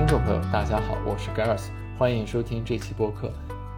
[0.00, 1.66] 听众朋友，大家好，我是 Gareth，
[1.98, 3.30] 欢迎收听这期播客。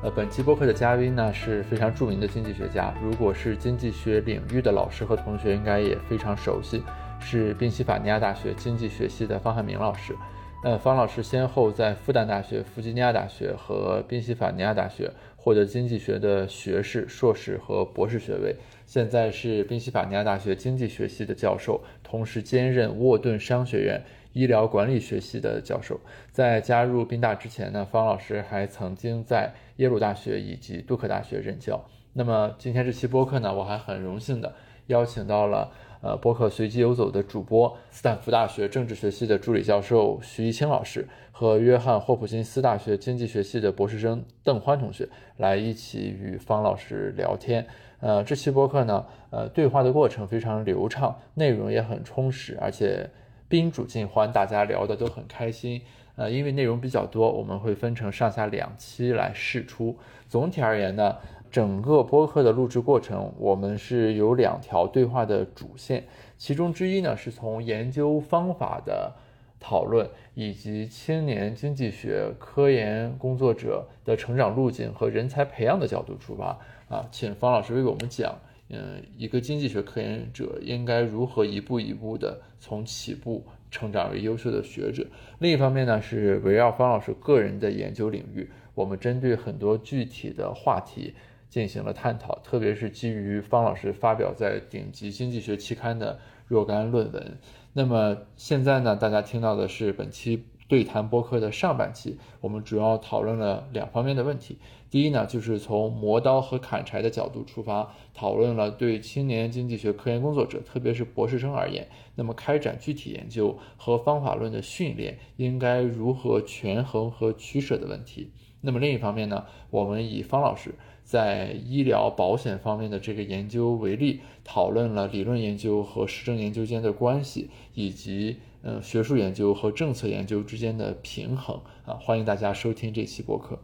[0.05, 6.81] 呃，本期播客的嘉宾呢是非常著名的经济学家，如果是经济学领域的老师和同学，应该也非常熟悉，
[7.19, 10.15] 是宾夕法尼亚大学经济学系的方汉明老师。
[10.63, 18.55] 呃，方老师先后在复旦大学、弗吉尼亚大学和宾夕法尼亚大学获得经济学的学士、硕士和博士学位，
[18.87, 24.01] 现在是宾夕法尼亚大学经济学系的教授，同时兼任沃顿商学院
[24.33, 26.01] 医疗管理学系的教授。
[26.31, 31.85] 在加入宾大之前呢，方老师还曾经在耶鲁大学以及杜克大学任教。
[32.13, 34.53] 那么今天这期播客呢，我还很荣幸的
[34.87, 35.71] 邀请到了。
[36.05, 47.65] 呃，博客随机游走的主播，斯坦福大学政治学系的助理教授徐一清老师和约翰霍普金斯大学经济学系的博士生邓欢同学来一起与方老师聊天。
[48.01, 53.09] 呃，这期播客呢，呃，对话的过程非常流畅，内容也很充实，而且
[53.53, 55.83] 宾主尽欢，大家聊的都很开心。
[56.17, 59.99] 呃，因为内容比较多，我们会分成上下两期来试出。
[60.27, 61.17] 总体而言呢。
[61.51, 66.03] 整个播客的录制过程，我们是有两条对话的主线，
[66.39, 69.13] 其中之一呢是从研究方法的
[69.61, 76.59] 讨论，以及青年经济学科研工作者的成长路径和人才培养的角度出发
[76.89, 78.35] 啊，请方老师为我们讲，
[78.73, 85.07] 嗯，一个经济学科研者应该如何一步一步的从起步成长为优秀的学者。
[85.39, 91.15] 另一方面呢，是围绕方老师个人的研究领域，我们针对很多具体的话题。
[91.53, 97.37] 进行了探讨，特别是基于方老师发表在顶级经济学期刊的若干论文。
[97.75, 104.57] 那么现在呢，大家听到的是本期对谈播客的上半期，我们主要讨论了两方面的问题。
[104.89, 118.31] 第一呢，就是从磨刀和砍柴的角度出发，讨论了对青年经济学科研工作者，特别是博士生而言，那么开展具体研究和方法论的训练应该如何权衡和取舍的问题。
[118.63, 120.75] 那么另一方面呢，我们以方老师。
[121.05, 131.95] 在医疗保险方面的这个研究为例，讨论了理论研究和实证研究间的关系，以及嗯学术研究和政策研究之间的平衡啊。
[131.95, 133.59] 欢迎大家收听这期播客。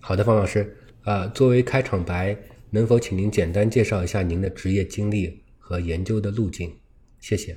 [0.00, 2.36] 好的，方老师呃，作为开场白，
[2.70, 6.72] 能否请您简单介绍一下您的职业经历和研究的路径？
[7.20, 7.56] 谢谢。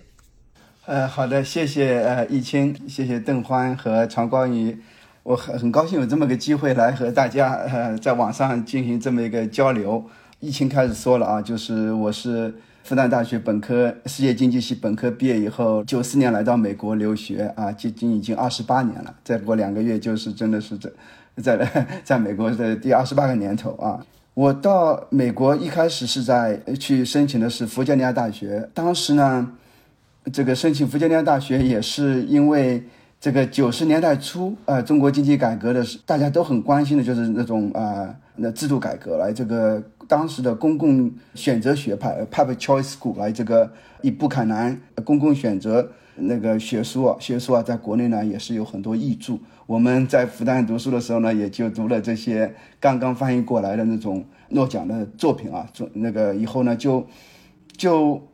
[0.86, 4.78] 呃，好的，谢谢呃易清，谢谢邓欢和常光宇。
[5.24, 10.10] 我很很高兴有这么个机会来和大家呃在网上进行这么一个交流。
[10.40, 12.54] 疫情开始说了啊，就是我是
[12.88, 19.14] 复旦大学本科世界经济系本科毕业以后，九四年来到美国留学啊，今今已经二十八年了。
[19.26, 20.90] 再过两个月就是真的是在
[21.44, 24.00] 在 在美国的第二十八个年头啊。
[24.34, 29.52] 我到美国一开始是在去申请的是弗吉尼亚大学，当时呢，
[30.32, 32.82] 这个申请弗吉尼亚大学也是因为。
[33.20, 39.34] 这个九十年代初，呃，中国经济改革的是大家都很关心的，就是那种啊，那制度改革来。
[39.34, 49.38] 这个当时的公共选择学派 （Public Choice School） 来，这个以布坎南公共选择那个学术啊，学术啊，在国内呢也是有很多译著。
[49.66, 55.68] 我们在复旦读书的时候呢，也就读了这些刚刚翻译过来的那种诺奖的作品啊。
[55.74, 57.06] 做那个以后呢，就
[57.76, 58.28] 就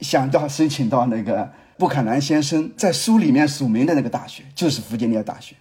[0.00, 1.50] 想到申请到那个。
[1.76, 5.56] 布坎南先生在书里面署名的那个大学就是弗吉尼亚大学，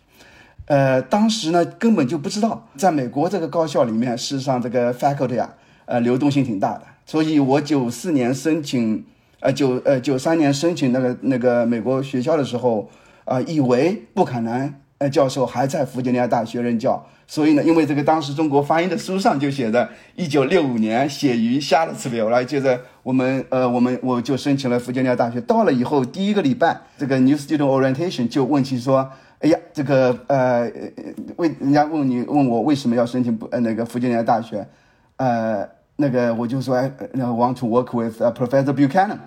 [0.65, 5.53] 呃，当时呢根本就不知道，在美国这个高校里面，事实上这个 faculty 啊，
[5.85, 6.83] 呃，流动性挺大的。
[7.05, 9.03] 所以我九四年申请，
[9.41, 12.89] 呃，九呃九三年申请那个那个美国学校的时候，
[13.25, 17.05] 啊，以为布坎南呃教授还在弗吉尼亚大学任教。
[17.25, 25.39] 所以呢，因为这个当时中国翻译的书上就写着一九六五年写于夏勒茨维尔，来接着我们呃我们我就申请了弗吉尼亚大学。
[25.41, 29.09] 到了以后第一个礼拜，这个 New Student Orientation 就问起说，
[29.43, 30.71] 哎呀，这个呃
[31.35, 34.65] 为人家问你问我为什么要申请呃那个弗吉尼亚大学，
[35.17, 35.67] 呃
[35.97, 39.17] 那个我就说哎，want to work with Professor Buchanan。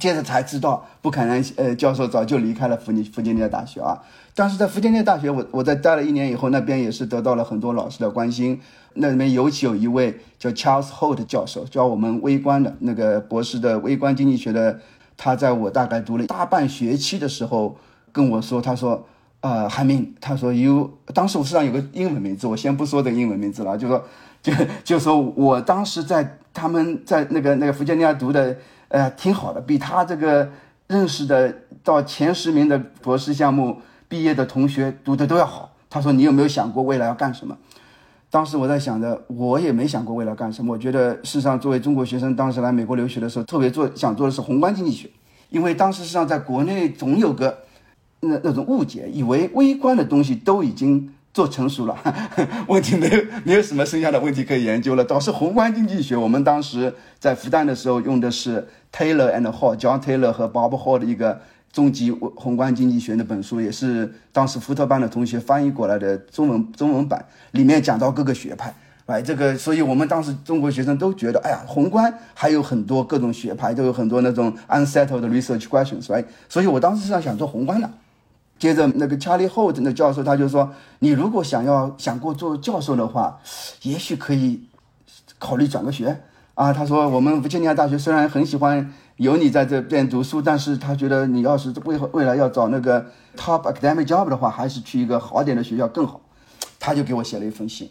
[0.00, 4.02] 接着才知道，布坎南呃教授早就离开了弗尼弗吉尼亚大学啊。
[4.34, 8.60] 当时在弗吉尼亚大学，我我在待了一年以后，那边也是得到了很多老师的关心。
[8.94, 14.80] 那里面尤其有一位叫 Charles Holt 教授，教我们微观的那个博士的微观经济学的。
[15.16, 17.78] 他在我大概读了大半学期的时候
[18.12, 19.06] 跟我说，他说，
[19.46, 24.04] 呃，韩明，他说 You，当时我身上有个英文名字，我先不说这个英文名字了，就说
[24.42, 24.52] 就
[24.82, 28.56] 就说我当时在他们在那个那个弗吉尼亚读的。
[28.88, 30.48] 呃，挺好的，比他这个
[30.86, 31.52] 认识的
[31.82, 33.78] 到前十名的博士项目
[34.08, 35.72] 毕业的同学读的都要好。
[35.90, 37.58] 他说：“你有没有想过未来要干什么？”
[38.30, 40.72] 当时我在想着，我也没想过未来干什么。
[40.72, 45.10] 我觉得，事实上，作为中国学生，当时来美国留学的时候，特别做想做的是宏观经济学，
[45.50, 47.58] 因为当时实际上在国内总有个
[48.20, 51.96] 那那种误解，以为微观的东西都已经做成熟了，
[52.66, 55.04] 问题没有没有什么剩下的问题可以研究了。
[55.04, 61.40] 倒是宏观经济学，我们当时在复旦的时候用的是 Taylor and Hall，John Taylor 和 Bob Hall 的一个
[61.70, 68.74] 终极宏观经济学那本书，也是当时福特班的同学翻译过来的中文中文版，里面讲到各个学派。
[69.04, 77.88] 哎，这个，所以我们当时中国学生都觉得，哎呀，宏观还有很多各种学派，都有很多那种 unsettled research questions，哎所以我当时是想做宏观的。
[78.58, 83.38] 接着那个 Charlie Holt 那教授他就说，你如果想要想过做教授的话，
[83.82, 84.68] 也许可以
[85.38, 86.22] 考虑转个学
[86.54, 86.72] 啊。
[86.72, 93.06] 他说，我们弗吉尼亚大学虽然很喜欢有你在这边读书，但是他觉得你要是未未来要找那个
[93.36, 96.20] top academic job 的话，还是去一个好点的学校更好。
[96.78, 97.90] 他就给我写了一封信。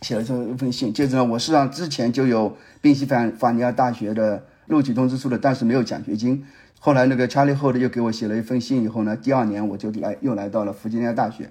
[0.00, 6.44] 写了这一封信，接着呢，我实际上之前就有宾夕法法尼亚大学的录取通知书的，但是没有奖学金。
[6.84, 11.48] 后来那个查理后的又给我写了一封信，以后呢，第二年我就来又来到了弗吉尼亚大学。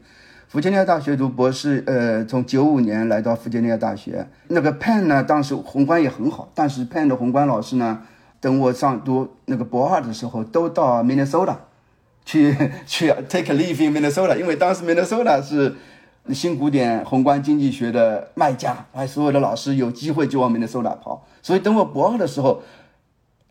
[0.49, 4.27] 弗吉尼亚大学读博士，呃，从九五年来到弗吉尼亚大学。
[4.49, 8.01] 那个 p e n 呢，当时宏观也很好，但是 p e n 的宏观老师呢，
[8.41, 11.55] 等我上读那个博二的时候，都到 Minnesota
[12.25, 12.53] 去
[12.85, 15.75] 去 take a leave in Minnesota，因为当时 Minnesota 是。
[16.31, 21.25] 新古典宏观经济学的卖家，哎，所有的老师有机会就往明尼苏达跑。
[21.41, 22.61] 所以等我博二的时候，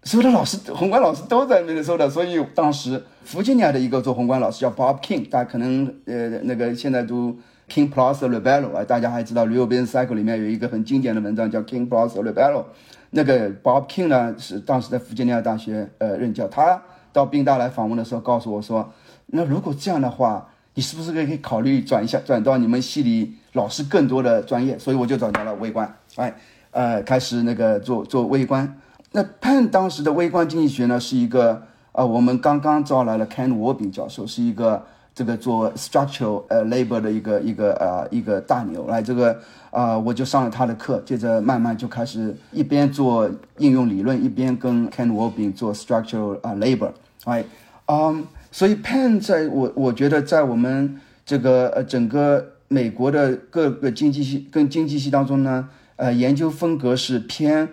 [0.03, 2.09] 所有的老师宏观老师都在明尼苏达。
[2.09, 7.39] 所以当时弗吉尼亚的一个做宏观老师叫 Bob King，大家可能呃那个现在读
[7.69, 12.65] King Plus Rebello 啊，大家还知道《real big Cycle》里面有一个很经典的文章叫 King Plus Rebello。
[13.11, 16.83] 那个 Bob King 呢是当时在弗吉尼亚大学呃任教，他
[17.13, 18.93] 到宾大来访问的时候告诉我说，
[19.27, 20.47] 那如果这样的话。
[20.75, 24.79] 你是不是可以考虑转一下，转到你们系里老师更多的专业？
[24.79, 26.33] 所以我就转到了微观，哎，
[26.71, 28.73] 呃，开始那个做做微观。
[29.13, 31.63] 那 Penn 当时的微观经济学呢，是一个
[31.93, 34.85] 呃，我们刚刚招来了 Ken Wobin 教授，是一个
[35.15, 38.87] 这个做 structural 呃 labor 的一个一个呃一个大牛。
[38.87, 39.41] 来，这个
[39.71, 43.29] 啊，我就上了他的课，接着慢慢就开始一边做
[43.59, 46.93] 应用理论，一边跟 Ken Wobin 做 structural 啊 labor，
[47.25, 47.45] 哎，
[47.87, 48.27] 嗯。
[48.53, 57.69] 所以，Penn 在我我觉得在我们这个呃整个美国的各个经济系跟经济系当中呢，呃，研究风格是偏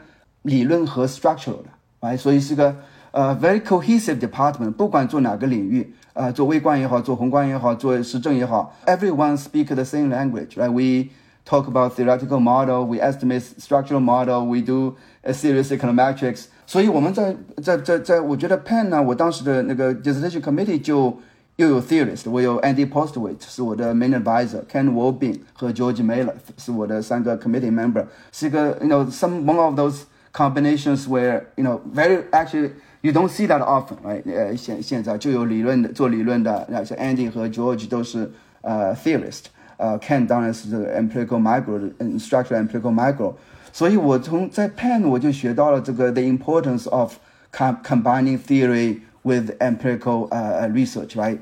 [0.47, 1.69] 理论和 structural 的，
[2.01, 2.77] 哎，所以是个
[3.13, 4.73] 呃 very cohesive department。
[4.73, 10.71] 不管做哪个领域，啊，做微观也好，做宏观也好，做实证也好，everyone speak the same language。Right?
[10.71, 11.11] We
[11.45, 16.47] talk about theoretical model, we estimate structural model, we do a series econometrics。
[16.67, 21.19] 所以我们在在在在，我觉得 Penn 呢，我当时的那个 dissertation committee 就
[21.57, 29.05] 又有 theorist，我有 Andy Postwick 是我的 main advisor，Ken Wobin 和 George Miller 是我的三个 committee member，是一个 you know
[29.11, 30.03] some one of those
[30.37, 32.71] combinations where you know very actually
[33.03, 34.23] you don't see that often，right？
[34.27, 38.31] 呃，现现在就有理论的做理论的，那像 Andy 和 George 都是
[38.63, 39.45] 呃 theorist，
[39.77, 43.35] 呃 Ken 当然是这个 empirical micro，嗯，structural empirical micro。
[43.73, 47.15] 所以我从在 Penn 我就学到了这个 the importance of
[47.53, 51.39] combining theory with empirical 呃 research，right？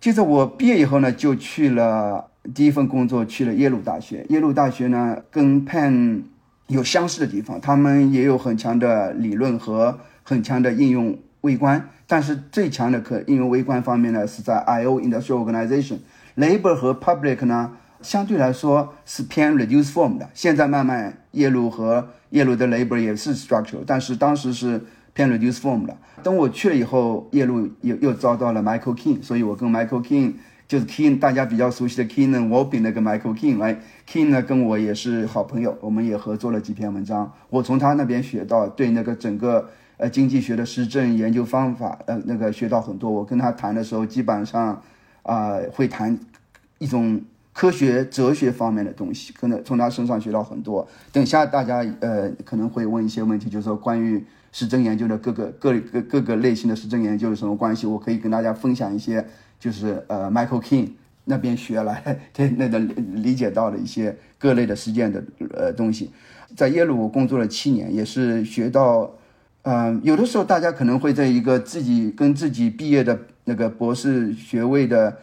[0.00, 4.24] 接着我毕业以后呢，就去了第一份工作，去了耶鲁大学。
[4.28, 6.22] 耶鲁大学呢，跟 Penn
[6.67, 17.71] 有相似的地方，他们也有很强的理论和很强的应用微观，但是最强的可应用微观方面呢，是在 I/O industrial organization，labor 和 public 呢。
[18.01, 24.83] 相对来说是偏 reduce form 的，现在慢慢耶鲁和耶鲁的 labor 也是 structural，但是当时是
[25.13, 25.95] 偏 reduce form 的。
[26.21, 30.33] 等我去了以后，耶鲁又又遭到了 Michael King，所以我跟 Michael King
[30.73, 37.31] 就是 King 大家比较熟悉的 King 呢，我比那个 Michael King 来，King 呢跟我也是好朋友，我们也合作了几篇文章。
[37.51, 43.11] 我从他那边学到对那个整个呃经济学的实证研究方法呃那个学到很多。
[43.11, 44.81] 我跟他谈的时候，基本上
[45.21, 46.17] 啊会谈
[46.79, 47.21] 一种。
[47.55, 50.87] 科学哲学方面的东西，可能从他身上学到很多。
[51.11, 57.85] 等下大家呃可能会问一些问题，就是说关于实证研究的各个各各各个类型的实证研究有什么关系？
[57.85, 59.23] 我可以跟大家分享一些，
[59.63, 60.89] 就是呃 Michael King
[61.23, 62.19] 那边学来
[62.57, 65.23] 那个理解到的一些各类的实践的
[65.55, 66.11] 呃东西。
[66.57, 69.09] 在耶鲁我工作了七年，也是学到，
[69.61, 75.17] 嗯，有的时候大家可能会在一个自己跟自己毕业的那个博士学位的。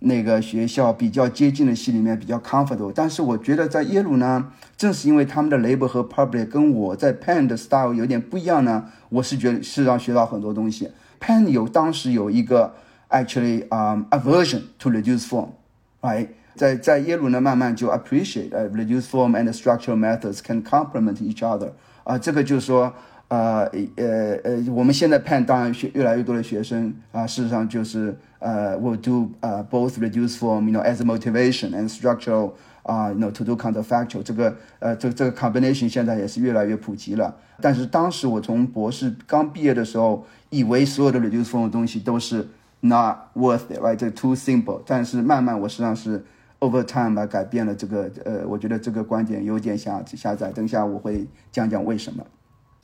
[0.00, 10.90] 那个学校比较接近的系里面比较 comfortable，但是我觉得在耶鲁呢，正是因为他们的 labor 和 public 跟我在 Penn 的 style 有点不一样呢，我是觉得是让学到很多东西。
[11.18, 12.74] Penn 有当时有一个
[13.09, 16.29] actually um aversion to reduce form，right？
[16.55, 21.71] 在在耶鲁呢，慢慢就 appreciate reduce form and structural methods can complement each other。
[22.03, 22.93] 啊，这个就是说，
[23.29, 23.63] 啊
[23.95, 32.51] 呃呃，我们现在 Penn 当然学越来越多的学生啊，事实上就是呃，will do 呃 both reduce form you know as a motivation and structural
[32.83, 37.33] 啊，you know to do counterfactual 这个呃这这个 combination 现在也是越来越普及了。
[37.61, 42.47] 但是当时我从博士刚毕业的时候，以为所有的 reduce form 的东西都是
[42.80, 44.82] Not worth it，right？too simple。
[44.86, 46.24] 但是慢慢我实际上是
[46.60, 50.50] over time 啊改变了这个呃，我觉得这个观点有点狭狭窄。
[50.52, 52.24] 等一下我会讲讲为什么。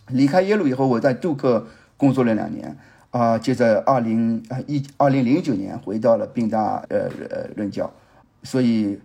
[0.09, 2.77] 离开耶鲁以后，我在杜克工作了两年，
[3.11, 7.91] 啊，接着二零呃一二零零九年回到了宾大呃呃任教，
[8.43, 8.99] 所以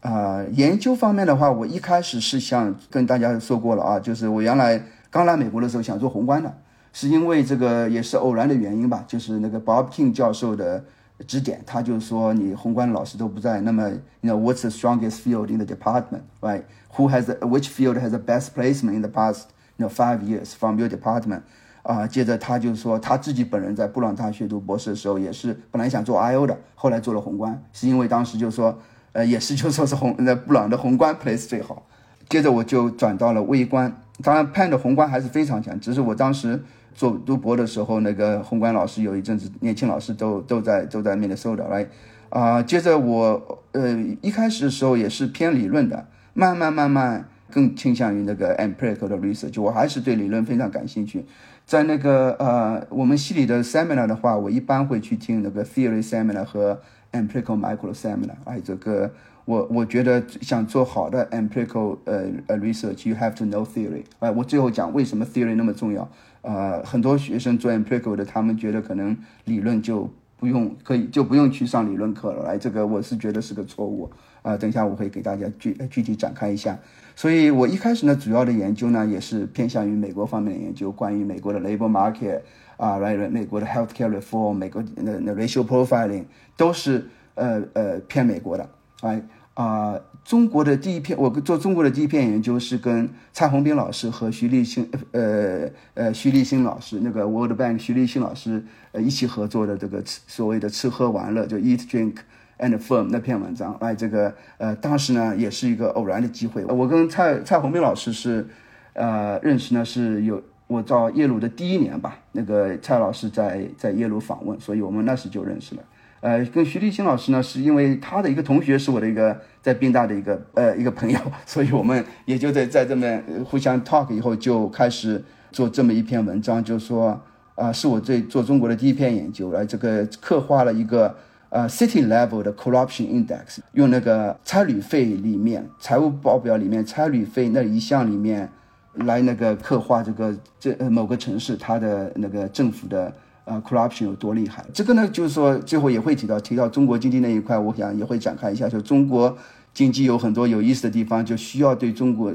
[0.00, 6.54] 啊研究方面的话，我一开始是想跟大家说过了啊，就是我原来刚来美国的时候想做宏观的，
[6.94, 10.82] 是因为这个也是偶然的原因吧，就是那个 Bob King 教授的
[11.26, 13.90] 指点，他就说你宏观老师都不在，那么
[14.22, 16.62] you know what's the strongest field in the department, right?
[16.96, 19.48] Who has which field has the best placement in the past?
[19.76, 21.40] You know, five years from your department，
[21.82, 28.78] 啊，接着他就说他自己本人在布朗大学读博士的时候，也是本来想做 I/O 的，后来做了宏观，是因为当时就说，
[29.10, 31.84] 呃，也是就说是宏那布朗的宏观 place 最好。
[32.28, 36.62] 接着我就转到了微观，当然 Penn 的宏观还是非常强，只是我当时
[36.94, 41.86] 做读博的时候，那个宏观老师有一阵子年轻老师都都在都在 Minnesota 来，
[42.30, 47.28] 啊，接着我呃一开始的时候也是偏理论的，慢慢慢慢。
[47.50, 51.24] 更倾向于那个 empirical 的 research，我还是对理论非常感兴趣。
[51.64, 56.80] 在那个呃，我们系里的 seminar 的话，我一般会去听那个 theory seminar 和
[57.12, 58.34] empirical micro seminar。
[58.44, 59.12] 哎，这个
[59.44, 64.02] 我我觉得想做好的 empirical 呃呃 research，you have to know theory。
[64.18, 66.10] 哎，我最后讲为什么 theory 那么重要。
[66.44, 70.08] 呃，很多学生做 empirical 的，他们觉得可能理论就
[70.38, 72.50] 不用可以就不用去上理论课了。
[72.50, 74.10] 哎，这个我是觉得是个错误。
[74.42, 76.78] 啊，等一下我会给大家具具体展开一下。
[77.16, 82.42] 所以我一开始呢，主要的研究呢，也是偏向于美国方面的研究，关于美国的 labor market
[82.76, 86.24] 啊，来美国的 healthcare reform，美国那那 racial profiling
[86.58, 88.68] 都是呃呃偏美国的。
[89.00, 89.22] 哎
[89.54, 102.16] 啊，中国的第一篇我做中国的第一篇研究是跟蔡宏斌老师和徐立新呃呃徐立新老师那个 World Bank 徐立新老师呃一起合作的这个所谓的吃喝玩乐就 eat drink。
[102.56, 106.64] and firm 那篇文章，哎，这个呃，当时呢也是一个偶然的机会。
[106.66, 108.46] 我跟蔡蔡宏斌老师是，
[108.92, 115.82] 呃，认识呢是有我到耶鲁的第一年吧，那个蔡老师在在耶鲁访问，所以我们那时就认识了。
[116.24, 123.06] 呃，跟徐立新老师呢，是因为他的一个同学是我的一个在宾大的一个呃一个朋友， 所以我们也就在在这么
[123.44, 127.20] 互相 talk 以后，就开始做这么一篇文章，就说
[127.56, 131.14] 啊，是我最做中国的第一篇研究，来这个刻画了一个。
[131.50, 138.50] 呃，city level 的 corruption index，用那个差旅费里面财务报表里面差旅费那一项里面，
[138.94, 143.12] 来那个刻画这个这呃某个城市它的那个政府的
[143.44, 144.64] 呃 corruption 有多厉害。
[144.72, 149.36] 这个呢，就是说最后也会提到提到中国经济那一块，我想也会展开一下，就中国
[149.72, 152.32] 经济有很多有意思的地方，就需要对中国，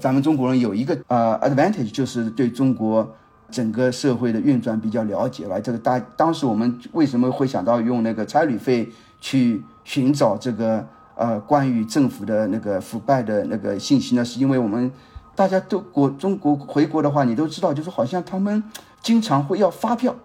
[0.00, 3.14] 咱们中国人有一个呃 advantage，就是对中国。
[3.50, 8.88] 整个社会的运转比较了解了，这个大当时我们为什么会想到用那个差旅费
[9.20, 10.82] 去寻找这个
[11.16, 14.24] 呃关于政府的那个腐败的那个信息呢？
[14.24, 14.90] 是因为我们
[15.34, 18.64] 大家都国中国回国的话，你都知道，就是好像他们
[19.02, 20.16] 经常会要发票，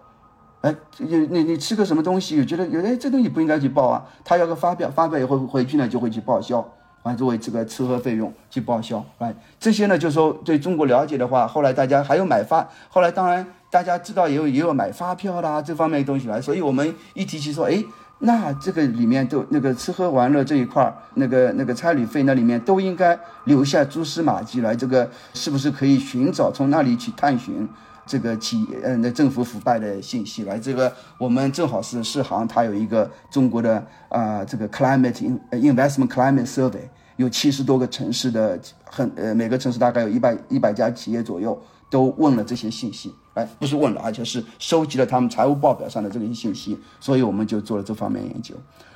[0.68, 6.66] 哎，你你你吃个什么东西，觉得有哎这东西不应该去报啊，他要个发票，发票以后回去呢就会去报销。
[7.04, 17.82] 啊，作为这个吃喝费用去报销，哎，这些呢，就说对中国了解的话，后来大家还有买发，后来当然大家知道也有也有买发票啦，这方面的东西来，所以我们一提起说，哎，
[18.18, 27.66] 那这个里面都那个吃喝玩乐这一块儿，那个那个差旅费那里面都应该留下蛛丝马迹来，这个是不是可以寻找从那里去探寻？
[28.08, 41.56] 这个企业嗯那政府腐败的信息来，这个我们正好是世行，它有一个中国的啊这个 climate investment climate survey，有七十多个城市的很呃每个城市大概有一百一百家企业左右
[41.90, 48.54] 都问了这些信息，哎不是问了，而且是收集了他们财务报表上的这个信息，所以我们就做了这方面研究，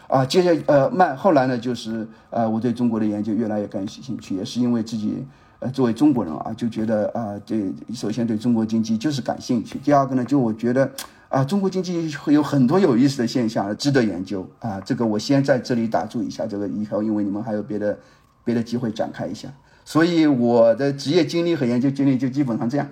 [0.09, 5.23] 啊接着呃慢后来呢就是呃我对中国的研究越来越感兴趣，也是因为自己。
[5.63, 9.79] 呃，作为中国人啊，就觉得啊，对，首先对中国经济就是感兴趣。
[9.79, 10.91] 第二个呢，就我觉得
[11.29, 14.81] 啊，中国经济会有很多有意思的现象，值得研究啊。
[14.81, 17.97] 这个我先在这里打住一下，这个以后因为你们还有别的
[18.43, 19.49] 别的机会展开一下。
[19.85, 22.89] 所以我的职业经历和研究经历就基本上这样。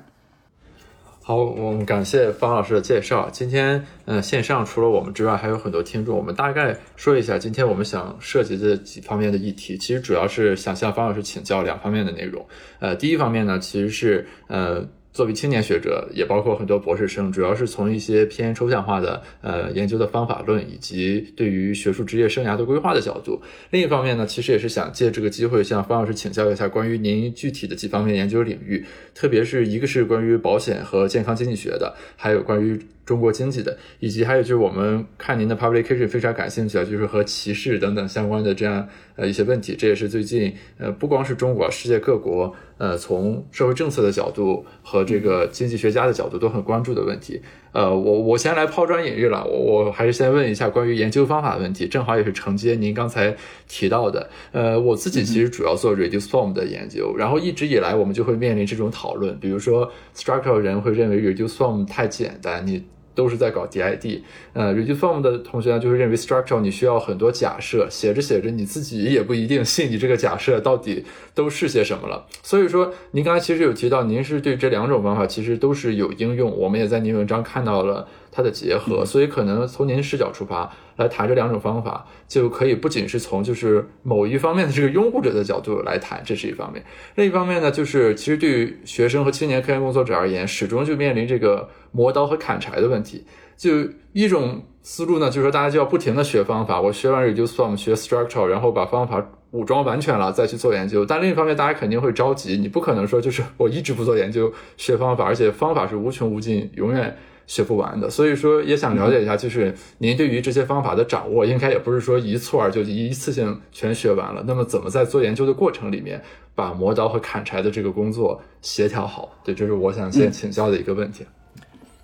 [1.30, 3.30] 好，我们感谢方老师的介绍。
[3.30, 6.18] 今天，呃，线上除了我们之外，还有很多听众。
[6.18, 12.44] 我们大概说一下，今天我们想涉及的几方面的议题，其实主要是想向方老师请教两方面的内容。
[12.80, 14.84] 呃，第一方面呢，其实是呃。
[15.12, 23.40] 作为青年学者，也包括很多博士生，主要是从一些偏抽象化的呃研究的方法论，以及对于学术职业生涯的规划的角度。
[23.70, 32.80] 另一方面呢，其实也是想借这个机会向方老师请教一下关于您具体的几方面研究领域，特别是一个是关于保险和健康经济学的，还有关于。
[33.10, 38.86] 中国经济的，以及还有就是我们看您的 publication 非常感兴趣啊，就是和歧视等等相关的这样
[39.16, 47.42] 呃一些问题，这也是最近呃不光是中国，世界各国呃从社会政策的角度和这个经济学家的角度都很关注的问题。
[47.72, 53.36] 呃，我我先来抛砖引玉了，我我还是先问一下关于研究方法的问题，正好也是承接您刚才
[53.66, 54.30] 提到的。
[54.52, 62.84] 呃，我自己其实主要做 reduce form 的研究，然后一直以来我们就会面临这种讨论，比如说 structural 人会认为 reduce form 太简单，你。
[63.14, 64.20] 都是在搞 DID，
[64.52, 72.26] 呃，reduce form 的同学呢，就是认为 structural 你需要很多假设，写着写着你自己也不一定信你这个假设到底都是些什么了。
[72.42, 78.08] 所以说，您刚才其实有提到，您是对这两种方法其实都是有应用，我们也在您文章看到了。
[78.32, 86.82] 它的结合，所以可能从您视角出发来谈这两种方法，就可以不仅是从就是某一方面的这个拥护者的角度来谈，这是一方面；
[87.16, 93.24] 另一方面呢，就是其实对于学生和青年科研工作者而言，始终就面临这个磨刀和砍柴的问题。
[93.56, 93.70] 就
[94.12, 101.04] 一种思路呢，就是说大家就要不停的学方法，我学完 reduce form，学 structure，然后把方法武装完全了再去做研究。
[101.04, 107.16] 但另一方面，大家肯定会着急，你不可能说就是我一直不做研究学方法，而且方法是无穷无尽，永远。
[107.50, 114.44] 学不完的，所以说也想了解一下，就是您对于这些方法的掌握，应该也不是说一蹴而就，一次性全学完了。
[114.46, 116.22] 那么怎么在做研究的过程里面，
[116.54, 119.28] 把磨刀和砍柴的这个工作协调好？
[119.42, 121.26] 对，这是我想先请教的一个问题。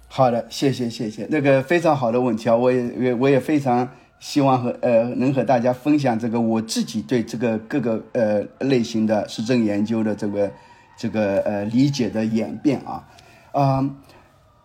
[0.09, 3.89] 好的，谢谢谢谢，那个非常好的问题啊，我也也我也非常
[4.19, 10.51] 希望和呃能和大家分享这个我自己对这个各个呃类型的实证研究的这个
[10.99, 13.07] 这个呃理解的演变啊，
[13.53, 13.95] 嗯。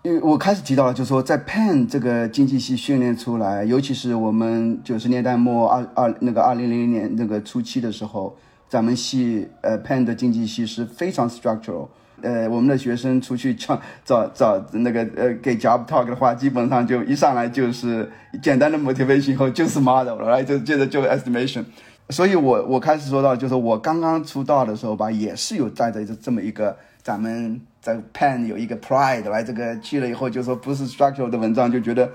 [0.04, 8.36] 因为我开始提到了，就是说在 Pen 这个经济系训练出来，尤其是我们九十年代末二二那个二零零零年那个初期的时候，
[8.68, 11.88] 咱们系呃 Pen 的经济系是非常 structural。
[12.24, 18.12] 呃，我们的学生出去找找找那个呃给 job talk 的话，基本上就一上来就是
[18.42, 21.64] 简单的 motivation 后就是 model 了，来就接着就 estimation。
[22.10, 27.62] 所以我我开始说到，就是我刚刚出道的时候吧，也是有带着这这么一个咱们。
[27.82, 32.12] 在 Pen 有一个 Pride，来这个去了以后就说不是 Structural 的文章，就觉得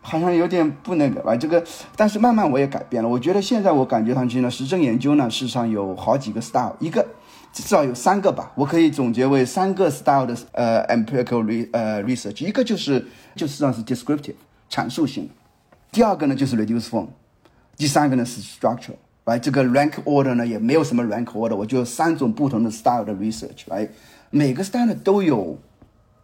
[0.00, 1.62] 好像有点不那个，来这个。
[1.94, 7.06] 但是慢慢我也改变了，我觉得现在我感觉上去呢，实证研究呢，事实上有好几个 style，一个
[7.52, 13.06] 至少有三个吧，我可以总结为三个 style 的呃 empirical re 呃 research，一个就是
[13.36, 14.34] 就实际上是 descriptive
[14.68, 15.30] 阐述性，
[15.92, 17.06] 第二个呢就是 reduce form，
[17.76, 23.88] 第三个呢是 structural，来这个 rank order 呢也没有什么 rank order，我就三种不同的 style 的 research 来。
[24.34, 25.56] 每个 style 都有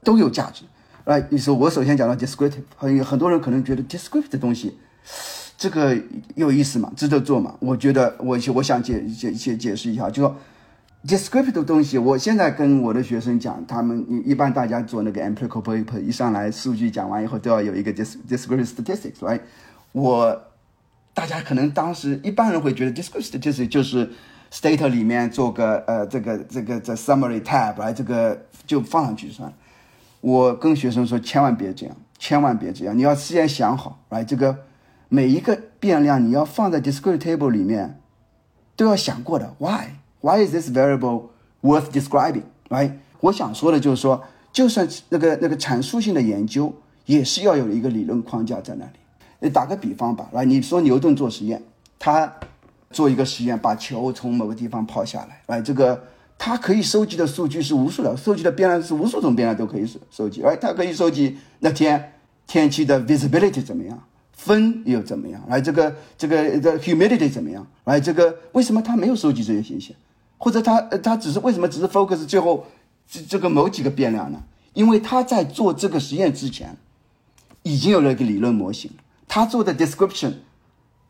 [0.03, 0.64] 都有价值，
[1.05, 4.77] 来，你说我首先讲到 descriptive，很很多人可能觉得 descriptive 的东西，
[5.57, 5.96] 这个
[6.35, 7.55] 有意思嘛，值得做嘛？
[7.61, 10.37] 我觉得我我想解解解解释一下，就说
[11.07, 19.42] descriptive 的东西，我现在跟我的学生讲，他们一般大家做那个 empirical paper，一上来数据讲完以后都要有一个 descriptive statistics，Right？，
[19.92, 20.42] 我
[21.14, 24.11] 大家可能当时一般人会觉得 descriptive statistics 就是。
[24.52, 29.54] State 里面做个呃这个这个这 Summary tab 来这个就放上去算了。
[30.20, 34.64] 我跟学生说千万别这样，千万别这样，你要事先想好来这个
[35.08, 38.00] 每一个变量你要放在 Discrete Table 里面
[38.74, 39.54] 都要想过的。
[39.58, 39.92] Why?
[40.20, 41.28] Why is this variable
[41.62, 42.42] worth describing?
[42.68, 42.94] Right?
[43.20, 46.74] 我想说的就是说，就算那个那个阐述性的研究
[47.06, 49.50] 也是要有一个理论框架在那里。
[49.50, 51.62] 打个比方吧，来你说牛顿做实验，
[52.00, 52.34] 他。
[52.92, 62.14] 做一个实验，把球从某个地方抛下来，哎，这个它可以收集的数据是无数的，收集的变量是无数种变量都可以收收集，哎，它可以收集那天
[62.48, 69.94] 天气的 visibility 怎么样，风又怎么样，哎这个这个的 humidity 怎么样，哎这个为什么它没有收集这些信息，
[70.37, 72.66] 或者它它只是为什么只是 focus 最后
[73.09, 74.42] 这这个某几个变量呢？
[74.74, 76.76] 因为他在做这个实验之前
[77.62, 78.90] 已经有了一个理论模型，
[79.29, 80.33] 他做的 description。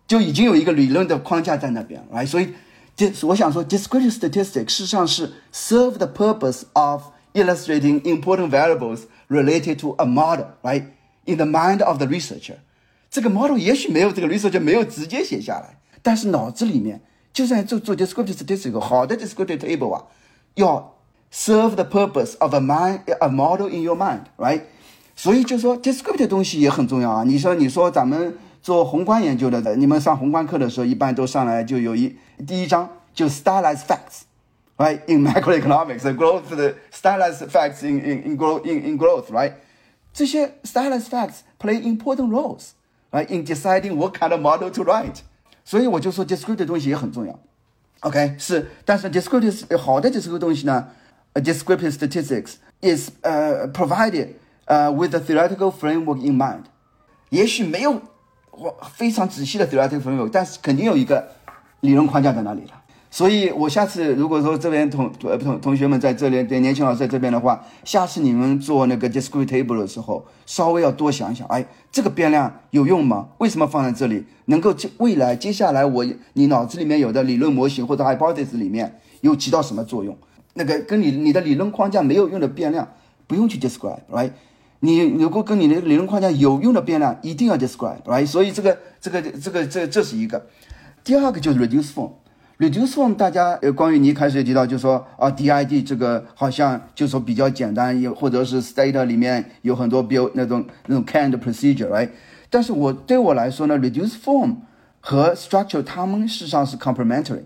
[0.10, 2.28] 就已经有一个理论的框架在那边，right？
[2.28, 2.54] 所以，
[2.96, 11.84] 这我想说，descriptive statistics 事实上是 serve the purpose of illustrating important variables related to a model，right？In the mind
[11.84, 12.58] of the researcher，
[13.10, 17.02] 这个 model 也许没有这个 researcher 没有直接写下来，但是脑子里面
[17.34, 20.04] 就在做做 descriptive statistics，好的 descriptive table 啊，
[20.54, 20.96] 要
[21.34, 24.62] serve the purpose of a mind a model in your mind，right？
[25.16, 27.24] 所以就说 descriptive 东西也很重要啊。
[27.24, 28.38] 你说，你说咱们。
[28.62, 34.24] 做宏观研究的，你们上宏观课的时候，一般都上来就有一第一章就 stylized facts，
[34.78, 35.00] right?
[35.08, 39.54] In macroeconomics, the growth, the stylized facts in in in growth in, in growth, right?
[40.14, 42.72] 这些 stylized facts play important roles,
[43.12, 43.28] right?
[43.30, 45.22] In deciding what kind of model to write.
[45.64, 47.40] 所以我就说 descriptive 的东西也很重要。
[48.02, 50.88] OK，是，但是 descriptive 好的 descriptive 东西呢，
[51.34, 54.30] descriptive statistics is 呃、uh, provided
[54.66, 56.64] 呃、uh, with a theoretical framework in mind。
[57.30, 58.02] 也许没有
[58.61, 61.27] 我非常仔细的得到这个氛围但是肯定有一个
[61.81, 62.73] 理论框架在那里了。
[63.13, 73.31] 所以，我下次如果说这边同呃同同学们在这里，对年轻老师在这边的话，下次你们做那个 discrete table 的时候，稍微要多想想，哎，这个变量有用吗？
[73.39, 74.27] 为什么放在这里？
[74.45, 80.17] 能够接未来接下来我你脑子里面有的理论模型或者 hypothesis 里面又起到什么作用？
[80.55, 82.87] 那个跟你你的理论框架没有用的变量，
[83.27, 84.31] 不用去 describe，right？
[84.81, 88.27] 你如果跟你的理论框架有用的变量，一定要 describe，right？
[88.27, 90.47] 所以这个这个这个这这是一个。
[91.05, 92.13] 第二个就是 reduce form。
[92.59, 102.11] reduce form 大家呃，关于你一开始提到，就说啊，DID 这个好像就说比较简单，有或者是 state 里面有很多比如那种那种 canned procedure，right？
[102.51, 104.57] 但是我对我来说呢，reduce form
[105.01, 107.45] 和 structure 它们事实上是 complementary。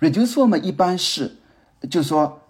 [0.00, 1.36] reduce form 一般是
[1.88, 2.42] 就是说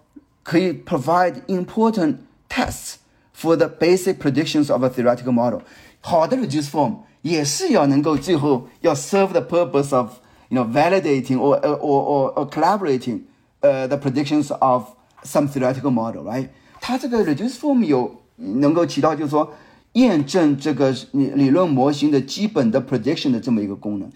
[0.43, 2.15] 可以 provide important
[2.49, 2.95] tests
[3.40, 5.60] for the basic predictions of a theoretical model。
[6.00, 10.10] 好的 reduce form 也是要能够最后要 serve the purpose of
[10.48, 13.22] you know, validating or, or, or, or collaborating
[13.62, 14.84] uh, the predictions of
[15.24, 16.48] some theoretical model, right?
[16.80, 19.52] 它这个 reduce form 有能够起到就是说
[19.94, 24.08] 验证这个理理论模型的基本的 prediction 的这么一个功能，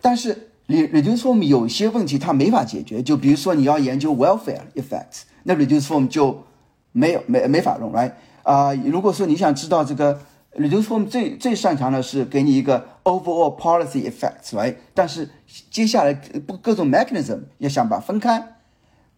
[0.00, 6.44] 但是 reduce form 有些问题它没法解决，就比如说你要研究 welfare effects，那 reduce form 就
[6.92, 8.12] 没有没没法用，right？
[8.42, 10.20] 啊、呃，如果说你想知道这个
[10.56, 14.76] reduce form 最最擅长的是给你一个 overall policy effects，right？
[14.94, 15.28] 但是
[15.70, 18.56] 接下来不各种 mechanism 要想把分开，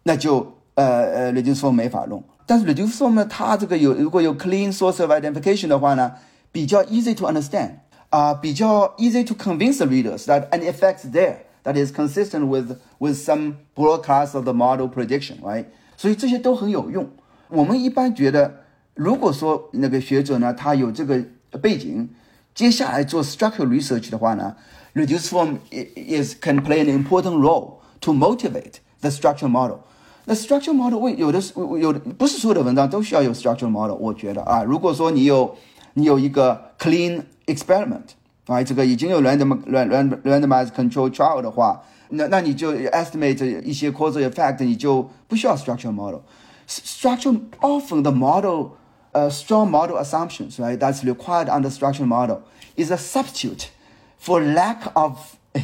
[0.03, 2.23] 那就呃呃 reduce form 没法弄。
[2.45, 6.13] 但是 reduce form 呢，它这个有如果有 clean source of identification 的话呢，
[6.51, 7.73] 比较 easy to understand
[8.09, 13.15] 啊、呃，比较 easy to convince the readers that an effect there that is consistent with with
[13.15, 15.65] some broadcast of the model prediction，right？
[15.95, 17.07] 所以这些都很有用。
[17.49, 18.62] 我们一般觉得。
[18.95, 21.23] 如果说那个学者呢，他有这个
[21.61, 22.09] 背景，
[22.53, 24.55] 接下来做 structural research 的话呢，
[24.93, 29.79] reduce form is can play an important role to motivate the structural model。
[30.25, 35.55] 那 structural model 为有的是有的不是所有的文章都需要有 structural model，我觉得啊，如果说你有
[35.93, 38.09] 你有一个 clean experiment
[38.45, 48.11] 啊，这个已经有 random random randomized control trial 的话，那那你就 estimate 一些 causal effect，你就不需要 structural model。structural often the
[48.11, 48.71] model
[49.13, 52.41] uh, strong model assumptions, right, that's required under structural model
[52.75, 53.69] is a substitute
[54.17, 55.17] for lack of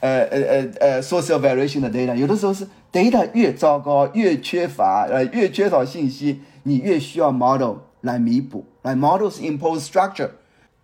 [0.00, 2.14] 呃呃呃 social variation 的 data。
[2.14, 8.66] 有的时候是 data 越糟糕，越缺乏，呃，越缺少信息，你越需要 model 来弥补。
[8.82, 10.30] Like models impose structure,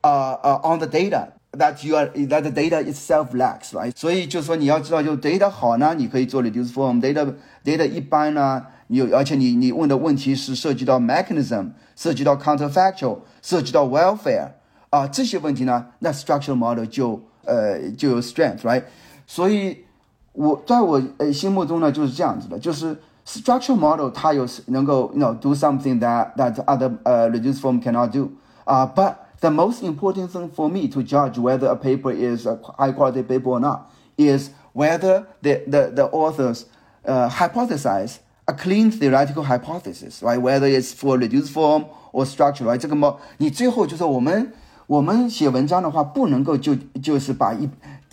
[0.02, 3.92] uh, uh, on the data that you are that the data itself lacks, right?
[3.94, 8.66] 所以就说你要知道，就 data 好呢，你可以做 reduce form；data data 一般呢。
[8.88, 14.48] 你有，而且你你问的问题是涉及到 mechanism，涉及到 counterfactual，涉及到 welfare
[14.90, 18.85] 啊这些问题呢，那 structural model 就呃就有 strength，right？
[19.26, 19.85] 所以
[20.33, 28.30] 我在我呃心目中呢就是这样子的，就是 structural model 它有能够 you know do something that that other 呃 reduced form cannot do
[28.64, 32.92] 啊、uh,，but the most important thing for me to judge whether a paper is a high
[32.92, 36.64] quality paper or not is whether the the the authors
[37.07, 38.16] uh, hypothesize
[38.48, 40.38] a clean theoretical hypothesis, right?
[40.38, 42.76] Whether it's for reduced form or structure, right?
[42.76, 44.52] 这个嘛，你最后就是我们
[44.87, 47.68] 我们写文章的话，不能够就就是把一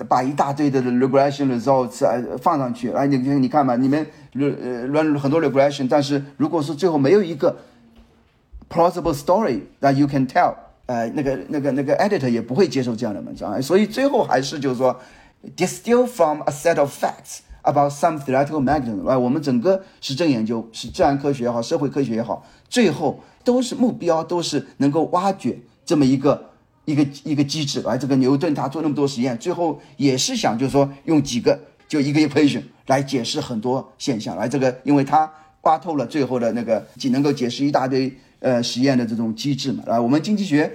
[0.08, 7.58] 把一大堆的 regression results 呃放上去，哎，你你看嘛，你们呃 run 很多 regression，但是如果是最后没有一个
[8.70, 14.98] plausible story that you can tell，呃，那个那个那个 editor 也不会接受这样的文章，所以最后还是就是说
[15.58, 17.40] distill from a set of facts。
[17.67, 26.51] About some theoretical mechanism，哎，我们整个实证研究是自然科学也好，社会科学也好，最后都是目标都是能够挖掘这么一个
[26.85, 35.31] 一个一个机制，来，这个牛顿他做那么多实验，最后也是想就是说用几个就一个 equation 来解释很多现象，来这个因为他
[35.63, 40.73] 挖透了最后的那个仅能够解释一大堆呃实验的这种机制嘛，啊，我们经济学。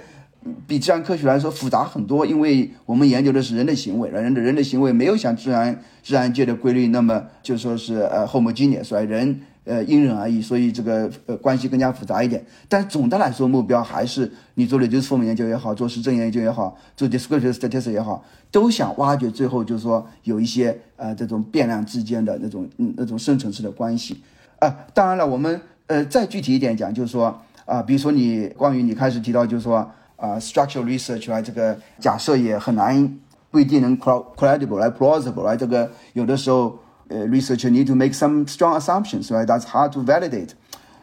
[0.66, 12.44] 比自然科学来说复杂很多，因为我们研究的是人的行为，人的人的行为没有像自然自然界的规律那么就说是呃 homogeneous，所以人呃因人而异，所以这个呃关系更加复杂一点。
[12.68, 24.20] 但总的来说，目标还是你做 reduced form 研究也好，做实证研究也好，做 descriptive statistics 也好，都想挖掘最后就是说有一些呃这种变量之间的那种嗯那种深层次的关系
[24.58, 24.74] 啊。
[24.92, 29.88] 当然了，我们呃再具体一点讲，就是说啊，比如说你关于你开始提到就是说
[30.21, 33.19] 啊 structural research 啊，这个假设也很难。
[33.49, 40.03] 不一定能 credible 来 plausible 来这个有的时候呃 researcher need to make some strong assumptions right that's hard to
[40.03, 40.49] validate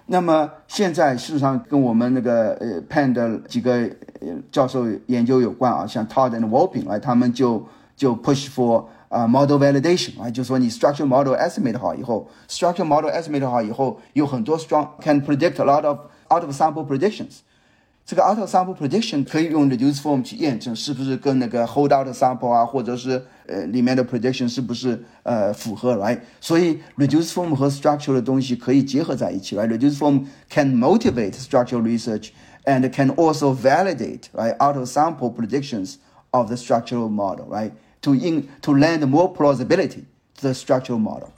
[0.07, 3.91] 那么现在事实上跟我们那个呃 Penn 的几个
[4.53, 12.85] 教授研究有关啊像 Todd and Wolping 来他们就就 push for 啊 model validation 啊就说你 structural model estimate 好以后 structural
[12.85, 17.39] model estimate 好以后有很多 strong can predict a lot of out of sample predictions
[18.09, 26.79] 这个 out of sample prediction 可以用 reduced form 去验证是不是跟那个 hold out sample 啊，或者是呃里面的 prediction 是不是呃符合来，所以
[26.99, 29.67] reduced form 和 structural 的东西可以结合在一起来。
[29.67, 32.29] reduced form can motivate structural research
[32.65, 35.95] and can also validate right out of sample predictions
[36.33, 37.71] of the structural model right
[38.03, 40.05] to in to lend more plausibility
[40.37, 41.29] to the structural model。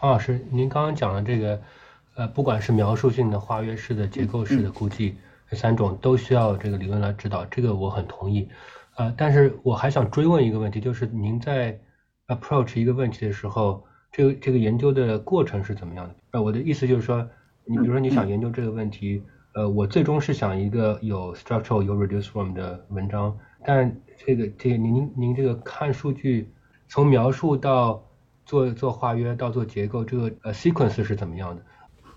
[0.00, 1.60] 方老师，您刚刚讲的这个
[2.14, 5.16] 呃，不管是描述性的、化约式的、结构式的估计。
[5.53, 8.49] 这三种都需要这个理论来指导，这个我很同意，
[8.95, 11.79] 呃，但是我还想追问一个问题，就是您在
[12.25, 16.15] approach 一个问题的时候，这个这个研究的过程是怎么样的？
[16.31, 17.23] 呃，我的意思就是说，
[17.65, 19.21] 你比如说你想研究这个问题，
[19.53, 26.51] 呃，我最终是想一个有 structural 有 reduced form 的文章，但这个这个您您这个看数据，
[26.87, 28.03] 从描述到
[28.43, 31.61] 做做化约到做结构，这个呃 sequence 是怎么样的？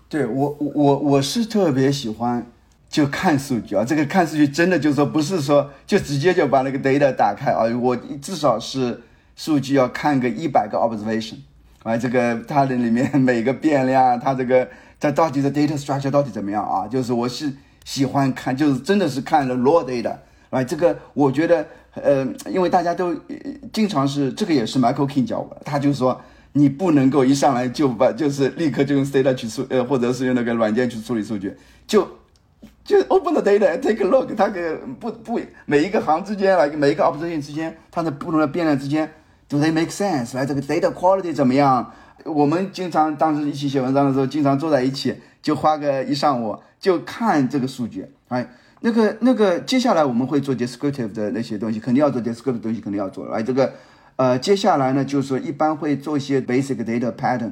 [0.09, 2.43] 对我我我是特别喜欢。
[2.89, 9.01] 就看数据啊，这个看数据真的就是说不是说就直接就把那个 data 打开啊，我至少是
[9.35, 11.35] 数据要看个一百个 observation，
[11.83, 14.67] 啊，这个它的里面每个变量，它这个
[14.99, 16.87] 它到底的 data structure 到底怎么样啊？
[16.87, 20.15] 就是我是喜欢看，就是真的是看了 raw data，
[20.49, 23.13] 啊，这个我觉得呃，因为大家都
[23.73, 26.19] 经常是这个也是 Michael King 教我的，他就说
[26.53, 31.53] 你不能够一上来就把就是立刻就用 data 去处呃，或者是用那个软件去处理数据
[31.85, 32.07] 就。
[32.87, 39.11] 就 open the data take a look，它给不不每一个行之间来，每一个 observation 之间，它的不同的变量之间
[39.49, 40.37] ，do they make sense？
[40.37, 41.91] 来，这个 data quality 怎么样？
[42.23, 48.09] 我们经常当时一起写文章的时候，经常坐在一起，就花个一上午就看这个数据。
[48.29, 53.29] 哎，那个那个，接下来我们会做 descriptive 的那些东西，肯定要做 descriptive 东西，肯定要做。
[53.33, 53.73] 哎，这个
[54.15, 57.51] 呃，接下来呢，就是说一般会做一些 basic data pattern。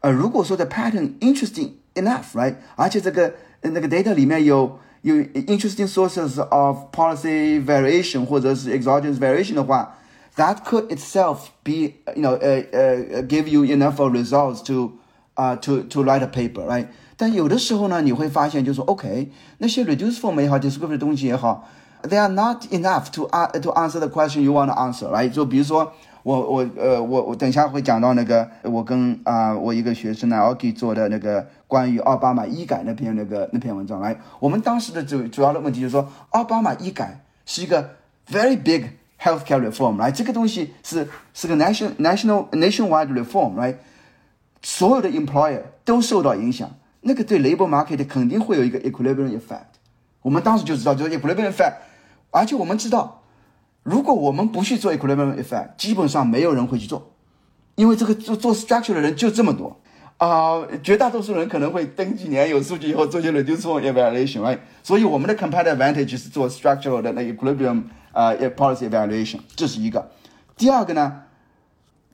[0.00, 2.54] 呃，如果说的 pattern interesting enough，right？
[2.76, 9.95] 而且这个那个 data 里面有有 interesting sources of policy variation 或者是 exogenous variation 的话，
[10.35, 14.91] that could itself be you know 呃呃 give you enough results to
[15.33, 16.87] 啊 to to write a paper，right？
[17.17, 21.67] 但有的时候呢，你会发现就是说，OK，那些 reduced form 也好，descriptive 的东西也好，
[22.03, 23.27] they are not enough to
[23.61, 25.29] to answer the question you want to answer，right？
[25.29, 25.91] 就比如说。
[26.22, 37.96] 我我呃我我等一下会讲到那个我跟啊我一个学生呢 o k 做的那个关于奥巴马医改那篇那个那篇文章来，我们当时的主主要的问题就是说奥巴马医改是一个
[38.30, 38.84] very big
[39.18, 43.78] healthcare reform，来这个东西是是个 national national nationwide reform，来
[44.60, 49.80] 所有的 employer 都受到影响，那个对 labor market 肯定会有一个 equilibrium effect，
[50.20, 51.74] 我们当时就知道就是 equilibrium effect，
[52.30, 53.19] 而且我们知道。
[53.90, 57.10] 如果我们不去做 equilibrium effect，基本上没有人会去做，
[57.74, 59.80] 因为这个做做 structure 的人就这么多
[60.18, 64.58] 啊，绝大多数人可能会等几年有数据以后做些 reduced form evaluation，right？
[64.84, 70.10] 所以我们的 competitive advantage 是做 structural 的那 equilibrium 啊 policy evaluation，这是一个。
[70.56, 71.22] 第二个呢，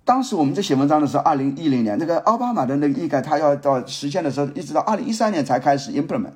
[0.05, 6.31] 当时我们在写文章的时候，二零一零年那个奥巴马的那个医改，他要到实现的时候，一直到二零一三年才开始 implement，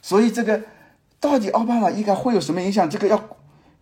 [0.00, 0.62] 所以这个
[1.20, 2.88] 到底奥巴马医改会有什么影响？
[2.88, 3.22] 这个要。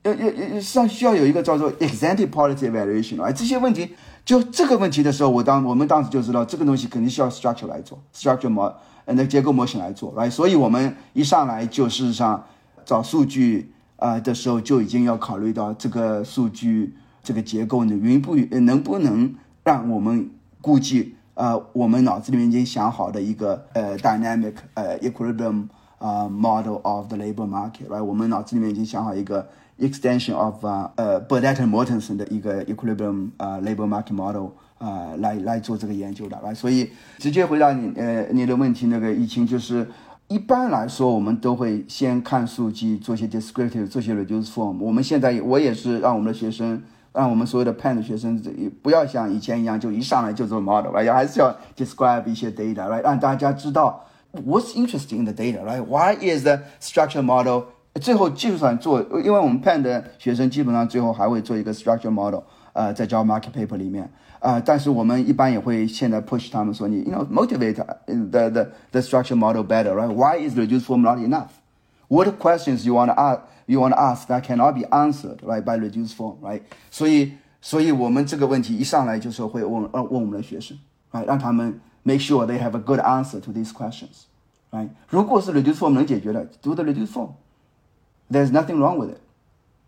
[0.07, 8.73] 要要要上需要有一个叫做 exactly policy evaluation 啊，这些问题就这个问题的时候，我当我们当时就知道这个东西肯定需要 structure 来做，structure 模
[9.05, 12.45] 呃那结构模型来做来所以我们一上来就事实上
[12.85, 25.67] 找数据啊的时候就已经要考虑到这个数据这个结构呢，允不允能不能让我们估计呃我们脑子里面已经想好的一个呃 dynamic 呃 equilibrium
[25.99, 28.03] 啊 model of the labor market，right？
[28.03, 29.49] 我们脑子里面已经想好一个。
[29.80, 33.88] extension of 啊呃 b e r d e t t e Mortensen 的一个 equilibrium 啊 labor
[33.88, 39.88] market model 啊来来做这个研究的，来，所以直接回答你呃你的问题，那个疫情就是
[40.28, 44.78] 一般来说我们都会先看数据，做些 descriptive，做些 reduced form。
[44.80, 46.82] 我们现在我也是让我们的学生
[47.14, 48.42] 让我们所有的 Penn 的学生
[48.82, 51.12] 不要像以前一样就一上来就做 model，right？
[51.12, 53.02] 还是要 describe 一些 data，right？
[53.02, 57.64] 让大家知道 what's interesting in the data，right？Why is the structure model？
[57.96, 62.42] 最后就算做，因为我们 Penn 的学生基本上最后还会做一个 structure model，
[62.74, 64.10] 呃，在教 market paper 里面。
[64.40, 70.12] 啊，但是我们一般也会现在 push 他们说你，you know motivate the the the structure model better, right?
[70.12, 71.50] Why is reduced form not enough?
[72.08, 75.64] What questions you want to ask you want to ask that cannot be answered, right,
[75.64, 76.64] by reduced form, right?
[76.90, 80.76] 所以，所以我们这个问题一上来就是会问呃问我们的学生，
[81.12, 84.24] right，让他们 make sure they have a good answer to these questions,
[84.72, 84.90] right?
[85.08, 87.30] 如果是 reduced form 能解决的，do the reduced form.
[88.31, 89.19] There's nothing wrong with it.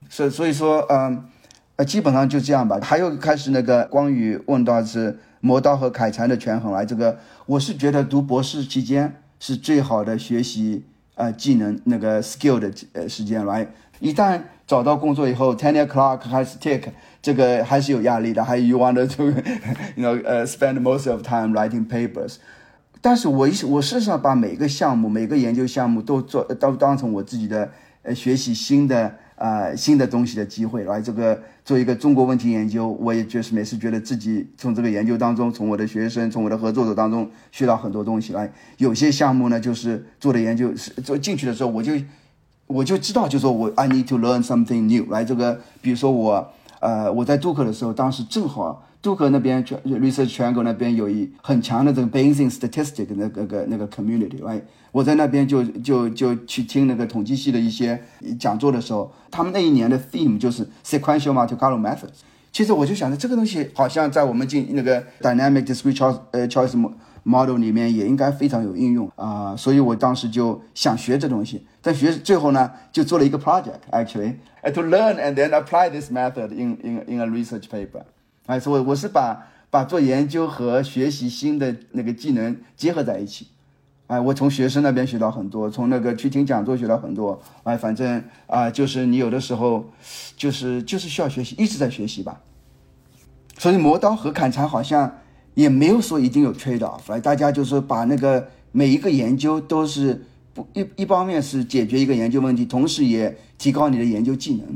[0.08, 1.24] 所所以说，嗯。
[1.76, 2.76] 呃，基本上就这样吧。
[2.82, 13.68] 还有开始那个光宇问到是磨刀和砍柴的权衡来，这个我是觉得读博士期间是最好的学习呃技能那个 skill 的呃时间来。
[14.00, 16.90] 一旦找到工作以后，ten o'clock 还是 take
[17.22, 19.26] 这个还是有压力的，还有 you want to
[19.94, 22.38] you know 呃 spend most of time writing papers。
[23.00, 27.70] 但是我一我事实上把每个项目每个研究项目都做都当成我自己的
[28.14, 29.14] 学习新的。
[29.38, 38.52] 啊，新的东西的机会，来这个做一个中国问题研究，我也就是每次觉得自己从这个研究当中，从我的学生，从我的合作者当中学到很多东西来。
[38.78, 41.92] 有些项目呢，就是做的研究是做进去的时候，我就
[42.66, 45.08] 我就知道，就说我 I need to learn something new。
[45.08, 48.87] 来这个，比如说我呃我在杜克的时候，当时正好。
[49.01, 54.61] 杜克那边全 research 全国那边有一很强的这个 Bayesian statistic 那个个那个 community，right？
[54.91, 58.01] 我在那边就就就去听那个统计系的一些
[58.39, 62.21] 讲座的时候，他们那一年的 theme 就是 sequential m u l t i c a l o methods。
[62.51, 66.77] 其实我就想着这个东西好像在我们进那个 dynamic discrete choice 呃 choice
[67.23, 71.65] model 里面也应该非常有应用啊，所以我当时就想学这东西。
[71.81, 74.35] 但学最后呢，就做了一个 project actually
[74.73, 78.03] to learn and then apply this method in in in a research paper。
[78.48, 83.46] 哎，所以我是把把做研究和学习新的那个技能结合在一起。
[84.06, 87.38] 哎，我从学生那边学到很多，从那个去听讲座学到很多。
[87.64, 89.84] 哎，反正啊，就是你有的时候，
[90.34, 92.40] 就是就是需要学习，一直在学习吧。
[93.58, 95.18] 所以磨刀和砍柴好像
[95.52, 97.20] 也没有说一定有 trade off。
[97.20, 104.66] 大家就是把那个每一个研究都是不一一方面是解决一个研究问题，同时也提高你的研究技能。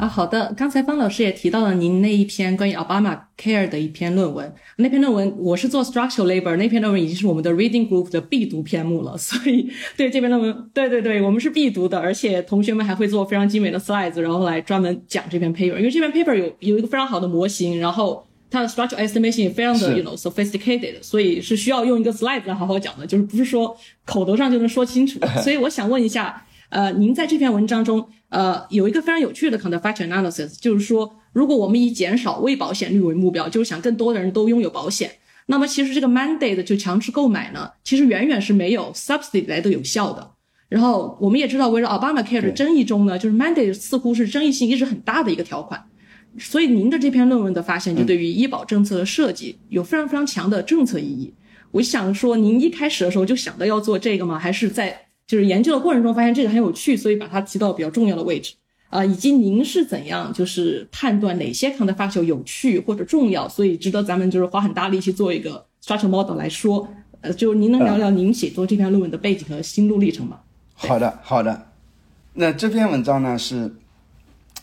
[0.00, 0.50] 啊，好的。
[0.56, 4.50] 刚才方老师也提到了您那一篇关于 Obama Care 的一篇论文。
[4.76, 9.14] 那篇论文我是做 Structural Labor，那篇论文已经是我们的 Reading Group 的必读篇目了。
[9.20, 15.76] 所以对这篇论文，对对对，我们是必读的，而且同学们还会做非常精美的 slides，然后来专门讲这篇 paper。
[15.76, 25.20] 因为这篇 paper 有有一个非常好的模型，然后它的 structural estimation 也非常的 you know sophisticated，所以是需要用一个 slide 来好好讲的，就是不是说口头上就能说清楚。
[25.44, 28.08] 所以我想问一下，呃，您在这篇文章中。
[28.30, 35.10] 呃，有一个非常有趣的 counterfactual analysis，就是说，如果我们以减少未保险率为目标，就是想更多的人都拥有保险，
[35.46, 40.32] 那么其实这个 mandate 就强制购买呢，其实远远是没有 subsidy 来的有效的。
[40.68, 45.84] 然后我们也知道，围绕 Obama Care 的争议中呢，就是 mandate 似乎是争议性一直很大的一个条款。
[46.38, 51.34] 所以您的这篇论文的发现，就对于医保政策的设计有非常非常强的政策意义。
[51.72, 54.38] 我想说，您一开始的时候就想到要做这个吗？
[54.38, 55.09] 还是在？
[55.30, 58.54] 就是研究的过程中发现这个很有趣，所以把它提到比较重要的位置
[58.88, 59.04] 啊。
[59.04, 66.88] 以及您是怎样就是判断哪些 counterfactual 有趣或者重要，所以值得咱们就是花很大力气做一个 structure model 来说。
[67.20, 70.40] 呃，就您能聊聊您写作这篇论文的背景和心路历程吗？
[70.74, 71.68] 好的，好的。
[72.32, 73.72] 那这篇文章呢是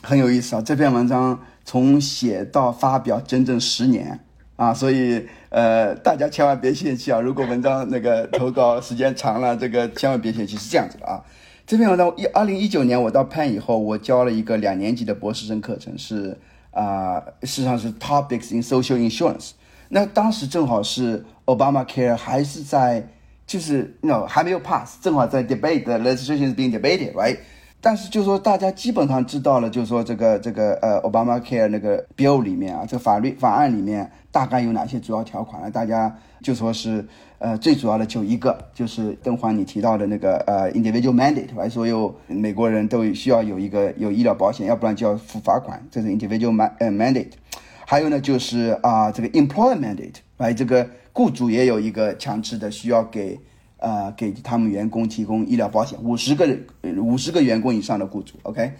[0.01, 0.61] 很有意思啊。
[0.61, 4.19] 这篇文章从写到发表整整十年
[4.57, 5.25] 啊，所以。
[5.57, 7.17] 呃，大家千万别泄气啊！
[7.27, 11.19] 如果文章那个投稿时间长了，这个千万别泄气，是这样子的啊。
[11.65, 16.37] 这篇文章一二零一九年我到 Pen 以后，我教了一个两年级的博士生课程，是
[16.69, 19.53] 啊，事实上是 Topics in Social Insurance。
[19.89, 23.07] 那当时正好是 Obama Care 还是在，
[23.47, 27.39] 就是 no 还没有 pass，正好在 debate，the legislation is being debated，right？
[27.87, 35.71] 但是就说大家基本上知道了，就说这个这个呃，Obama Care 那个 bill 里面啊，这个法律法案里面大概有哪些主要条款呢？
[35.71, 37.07] 大家就说是
[37.39, 47.31] 呃，最主要的就一个，就是邓华你提到的那个呃，individual mandate，所有美国人都需要有一个有医疗保险，要不然就要付罚款，这是 individual man 呃 mandate。
[47.85, 53.39] 还有呢，就是啊，这个 employer mandate，来这个雇主也有一个强制的需要给。
[53.77, 56.47] 呃，给他们员工提供医疗保险，五十个
[56.97, 58.73] 五十个员工以上的雇主，OK，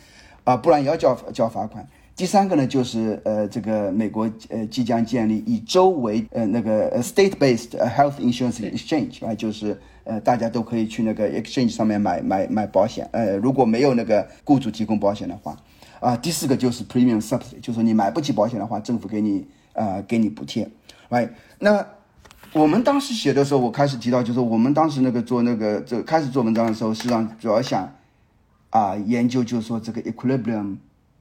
[0.44, 1.88] 啊，不然也要交交罚款。
[2.16, 13.08] 第三个呢，就是呃，这个美国呃即将建立以州为呃那个 state-based health insurance exchange，啊，就是呃，大家都可以去那个 exchange 上面买买买保险。
[13.12, 15.56] 呃，如果没有那个雇主提供保险的话，
[16.00, 20.68] 啊，第四个就是 premium subsidy，就是你买不起保险的话，政府给你呃给你补贴
[21.12, 21.30] ，right？
[21.60, 21.86] 那
[22.58, 27.94] 我们当时写的时候，我开始提到，就是我们当时那个做那个这开始做文章的时候，实际上主要想
[28.72, 30.78] 啊研究，就是说这个 equilibrium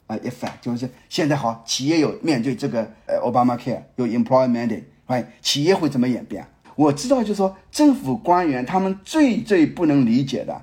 [0.07, 5.26] 啊 effect，就是现在好，企业有面对这个呃 Obama Care 有 employment，right？
[5.43, 6.47] 企业会怎么演变？
[6.74, 10.62] 我知道，就是说政府官员他们最最不能理解的，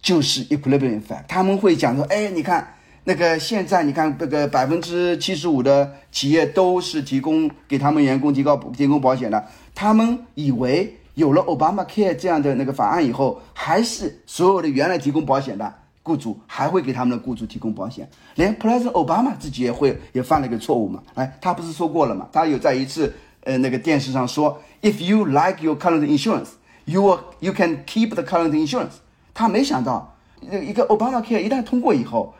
[0.00, 1.24] 就是 equilibrium effect。
[1.28, 2.73] 他们会讲说，哎，你看
[3.06, 9.44] 那个现在，你看这个百分之七十五的企业都是提供给他们员工提高提供保险的。
[9.74, 18.08] 他们以为有了 Obama Care 这样的那个法案以后，还是所有的原来提供保险的雇主还会给他们的雇主提供保险。
[18.36, 21.02] 连 President Obama 自己也会也犯了一个错误嘛？
[21.14, 22.26] 哎，他不是说过了嘛？
[22.32, 24.60] 他有在一次呃那个电视上说。
[24.82, 26.48] If you like your current insurance,
[26.84, 28.96] you you can keep the current insurance。
[29.32, 32.34] 他没想到，一个 Obama Care 一旦通过以后，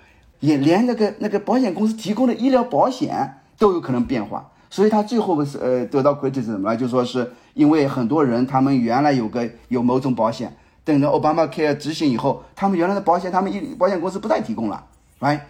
[0.45, 4.51] 也连那个那个保险公司提供的医疗保险都有可能变化。
[4.69, 10.53] 所以他最后是呃得到 criticism 了，就说是因为很多人他们原来有个有某种保险，
[10.85, 14.85] 等着 Obama Care 执行以后，他们原来的保险他们医保险公司不再提供了
[15.21, 15.41] ，right？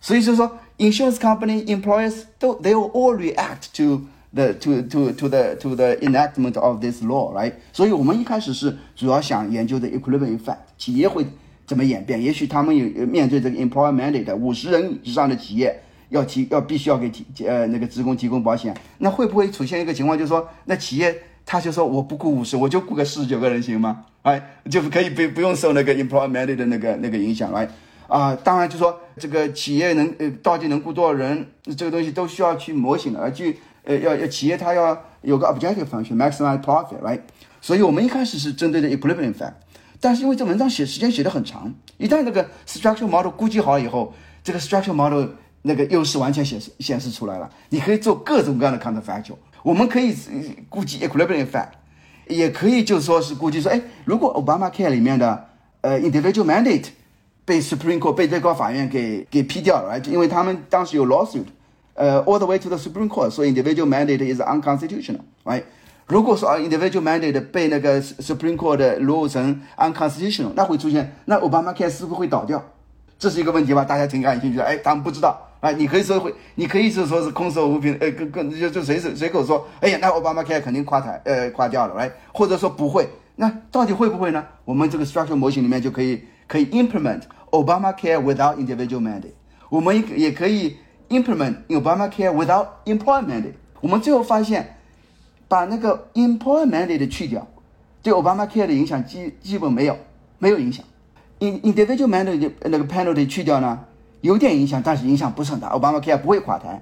[0.00, 4.00] 所以就说 insurance company employers 都 they will all react to
[4.32, 7.52] the to to to the to the enactment of this law, right？
[7.74, 11.26] 所以我们一开始是主要想研究的 equilibrium effect，企业会
[11.70, 12.20] 怎么演变？
[12.20, 21.16] 也许他们有面对这个 employer mandate 五十人以上的企业要提要必须要给提呃那个职工提供保险，那会不会出现一个情况，就是说那企业
[21.46, 24.04] 他就说我不雇五十，我就雇个四十九个人行吗？
[24.22, 27.68] 哎，就是可以不不用受那个 employer mandate 的那个那个影响，来
[28.08, 31.46] 啊，当然就说这个企业能呃到底能雇多少人，
[31.76, 33.58] 这个东西都需要去模型的，而去。
[33.82, 37.20] 呃，要要企业它要有个 objective function，maximize profit，right？
[37.62, 39.54] 所以我们一开始是针对的 equilibrium effect，
[40.00, 45.28] 但是因为这文章写时间写的很长，一旦这个 structural model 估计好以后，这个 structural model
[45.62, 47.50] 那个优势完全显示显示出来了。
[47.68, 50.16] 你可以做各种各样的 counterfactual，我们可以
[50.68, 51.68] 估计 equilibrium effect，
[52.28, 55.46] 也可以就说是估计说，哎，如果 Obama Care 里面的
[55.82, 56.86] 呃 individual mandate
[57.44, 61.44] 被 Supreme Court 被最高法院给给批掉了，因为他们当时有 lawsuit。
[61.94, 65.64] 呃，all the way to the Supreme Court，所以 individual mandate is unconstitutional，right？
[66.10, 72.60] 如果说啊，individual mandate 被那个 Supreme Court 的 rule 成 unconstitutional，那会出现，那 Obama Care 是不会倒掉？
[73.16, 73.84] 这是一个问题吧？
[73.84, 74.64] 大家挺感兴趣的。
[74.64, 84.44] 哎，他们不知道啊，你可以说会，你可以是说是空手无凭，呃，跟跟就就随随随口说，哎呀，那 Obama Care 肯定垮台，呃，垮掉了来或者说不会，那到底会不会呢？
[84.64, 87.20] 我们这个 structure 模型里面就可以可以 implement
[87.52, 89.34] Obama Care without individual mandate，
[89.68, 90.76] 我们也也可以。
[91.10, 93.42] Implement Obamacare without employment，
[93.80, 94.76] 我们最后发现，
[95.50, 97.44] 把那个 employment 的去掉，
[98.04, 99.96] 对 Obamacare 的影响基基本没有，
[100.38, 100.84] 没有影响。
[101.40, 103.80] In individual mandate 那个 penalty 去掉呢，
[104.20, 105.70] 有点影响，但是影响不是很大。
[105.70, 106.80] Obamacare 不会垮台。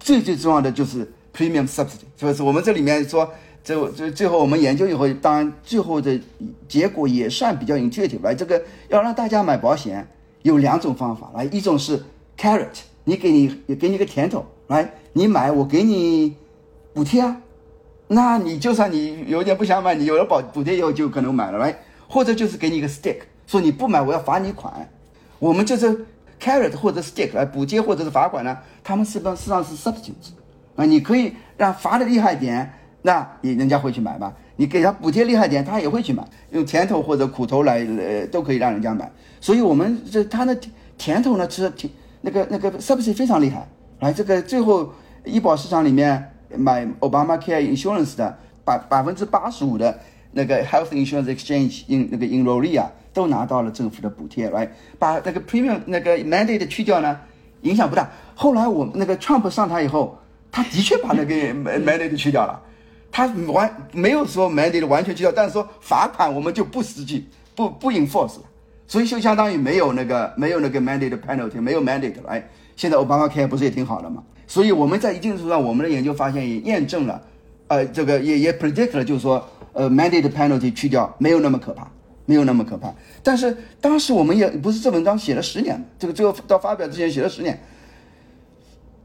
[0.00, 3.30] 最最重要的就是 premium subsidy，就是我们这里面说，
[3.62, 6.18] 最最最后我们研究以后，当然最后的
[6.66, 8.22] 结果也算比较 intuitive。
[8.22, 10.08] 来，这个要让大家买保险，
[10.40, 11.30] 有两种方法。
[11.34, 12.02] 来，一种是
[12.38, 12.78] carrot。
[13.04, 16.34] 你给你也给你个甜头，来，你买我给你
[16.94, 17.40] 补贴啊，
[18.08, 21.76] 那你就算你有点不想买，你有了保补贴以后就可能买了，来，
[22.08, 24.88] 或者就是给你一个 stick，说你不买我要罚你款，
[25.38, 26.06] 我们就是
[26.40, 30.32] carrot 或者 stick 来补贴或者是罚款呢，他们实际上是 substitute，
[30.76, 34.32] 啊，你可以让罚的厉害点，那你人家会去买吧？
[34.56, 40.56] 你给他补贴厉害点，他也会去买，用甜头或者苦头来呃都可以让人家买，所以我们这他的
[40.96, 41.90] 甜头呢其实挺。
[42.22, 43.64] 那个那个 subsidy 非常厉害，
[44.00, 44.92] 来这个最后
[45.24, 49.98] 医保市场里面买 Obama Care Insurance 的百百分之八十五的
[50.32, 57.18] 那个 Health Insurance Exchange in 那个 enrollee 啊，都拿到了政府的补贴，来把那个 premium 那个 mandate 去掉呢，
[57.62, 58.10] 影响不大。
[58.34, 60.18] 后来我那个 Trump 上台以后，
[60.52, 61.34] 他的确把那个
[61.80, 62.60] mandate 去掉了，
[63.10, 68.42] 他完没有说 mandate 完全去掉，但是说罚款我们就不实际不不 enforce 了。
[68.88, 72.28] 所以就相当于没有那个没有那个 mandate penalty，没有 mandate 了。
[72.28, 74.22] 哎，现在 Obama Care 不是也挺好的吗？
[74.46, 77.20] 所以我们在一定程度上，我们的研究发现也验证了，
[77.68, 81.86] 呃，这个也也 predict 了，就是说，呃，mandate penalty 去掉没有那么可怕，
[82.24, 82.92] 没有那么可怕。
[83.22, 87.58] 但是当时我们也不是这文章写了十年，这个最后到发表之前写了十年。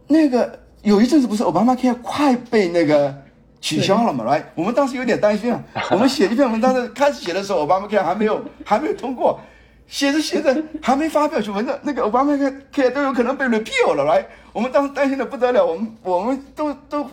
[0.07, 3.15] 那个有一阵子不是 Obama Care 快被那个。
[3.63, 4.23] 取消了嘛？
[4.23, 5.63] 来，我们当时有点担心啊。
[5.91, 9.39] 我们写一篇文章的开始写的时候，奥巴马 Care 还没有还没有通过，
[9.85, 12.33] 写着写着还没发表就文章，那个奥巴马
[12.73, 14.03] Care 都有可能被 repeal 了。
[14.05, 17.09] 来，我们当时担心的不得了，我们我们都都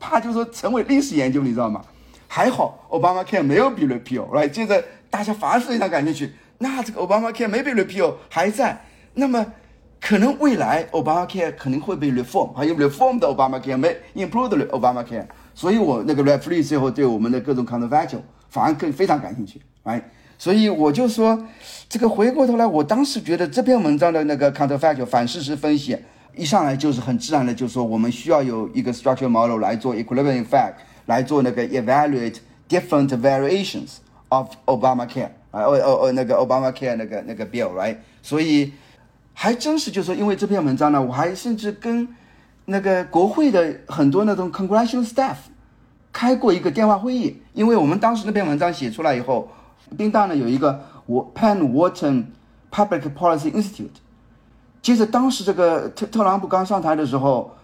[0.00, 1.82] 怕，就是说成为历史研究，你知道吗？
[2.26, 4.50] 还好，Obamacare 没有被 repeal，right？
[4.50, 8.84] 接着大家反而非常感兴趣，那这个 Obamacare 没被 repeal 还在，
[9.14, 9.46] 那么
[10.00, 20.02] 可能未来 Obamacare 可能会被 reform，还有 reform 的 Obamacare 没 improved 的 Obamacare，所以我那个 referee 最后对我们的各种 counterfactual 反而更非常感兴趣，right？
[20.36, 21.46] 所以我就说，
[21.88, 25.98] 这个回过头来，我当时觉得这篇文章的那个 counterfactual 反事实分析，
[26.38, 30.74] 一上来就是很自然的，就是说我们需要有一个 structural model 来做 equilibrium effect，
[31.06, 32.36] 来做那个 evaluate
[32.68, 33.96] different variations
[34.28, 37.96] of Obamacare 啊，哦哦哦，那个 Obamacare 那个那个 bill，right？
[38.22, 38.72] 所以
[39.34, 42.08] 还真是就是说，因为这篇文章呢，我还甚至跟
[42.66, 45.36] 那个国会的很多那种 congressional staff
[46.12, 49.48] 开过一个电话会议，因为我们当时那篇文章写出来以后。
[49.96, 50.84] 宾大呢有一个
[51.34, 52.24] Penn Wharton
[52.70, 53.88] Public Policy Institute，
[54.80, 57.54] 接着当时这个特特朗普刚上台的时候，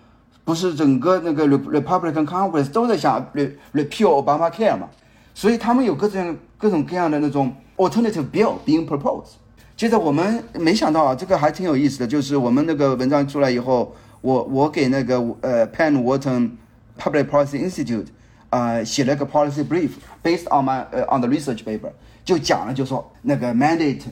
[0.45, 4.89] 不是整个那个 Republican Congress 都在想 Re repeal Obamacare 嘛，
[5.35, 9.35] 所以他们有各种各种各样的那种 alternative bill being proposed。
[9.77, 16.51] 接着我们没想到啊，这个还挺有意思的，就是我们那个文章出来以后，我我给那个呃 Penn Wharton
[16.99, 18.07] Public Policy Institute
[18.51, 19.91] 啊写了个 policy brief
[20.23, 21.91] based on my 呃 on the research paper。
[22.25, 24.03] 就讲了，就说那个 mandate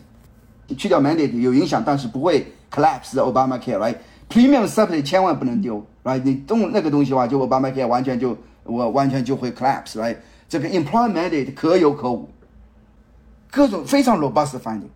[0.77, 6.23] 去掉 mandate 有影响，但是不会 collapse Obamacare，right？Premium subsidy 千万不能丢，right？
[6.25, 10.16] 你动那个东西的话，就 Obamacare 完全就我完全就会 collapse，right？
[10.49, 12.29] 这个 employment 可有可无，
[13.51, 14.89] 各种非常 robust finding。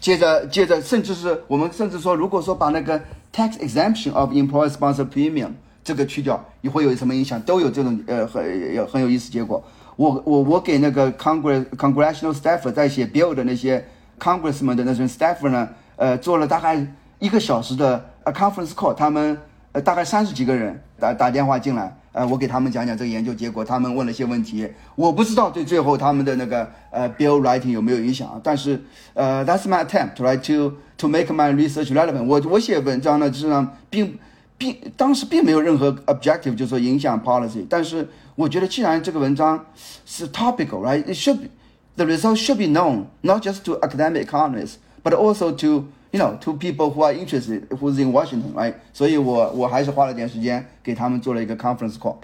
[0.00, 2.98] 接着接着，甚至是我们甚至说，如果说把那个
[3.34, 5.50] tax exemption of employer sponsored premium
[5.84, 7.38] 这个去掉，你会有什么影响？
[7.42, 9.62] 都有这种呃很很有意思结果。
[9.96, 13.86] 我我我给那个 Congress Congressional staff 在写 bill 的那些
[14.18, 15.68] Congressman 的那些 staff 呢，
[16.00, 16.82] 呃，做了大概
[17.18, 19.36] 一个小时的 a conference call，他们
[19.72, 28.82] 呃大概三十几个人打打电话进来，呃，我给他们讲讲这个研究结果，他们问了一些问题，我不知道对最后他们的那个呃 bill writing 有没有影响，但是
[29.12, 32.24] 呃 that's my attempt right to to make my research relevant。
[32.24, 34.18] 我我写文章呢，实际上并
[34.56, 38.08] 并当时并没有任何 objective，就是说影响 policy，但是。
[38.36, 39.66] 我觉得，既然这个文章
[40.06, 41.48] 是 topical，right？It should be
[41.96, 46.36] the result should be known not just to academic economists, but also to you know
[46.40, 48.74] to people who are interested who's in Washington，right？
[48.92, 52.16] 所以我我还是花了点时间给他们做了一个 conference call。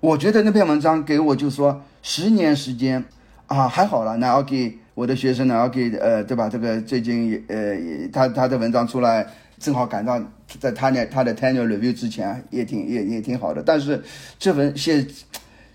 [0.00, 3.04] 我觉得那篇文章给我就说十年时间
[3.46, 4.16] 啊，还好了。
[4.16, 6.48] 那要给我的学生呢，要给呃，对吧？
[6.48, 7.76] 这个最近呃，
[8.12, 9.26] 他他的文章出来。
[9.60, 10.18] 正好赶到
[10.58, 13.62] 在他那他的 tenure review 之前，也挺也也挺好的。
[13.62, 14.02] 但是
[14.38, 15.06] 这文写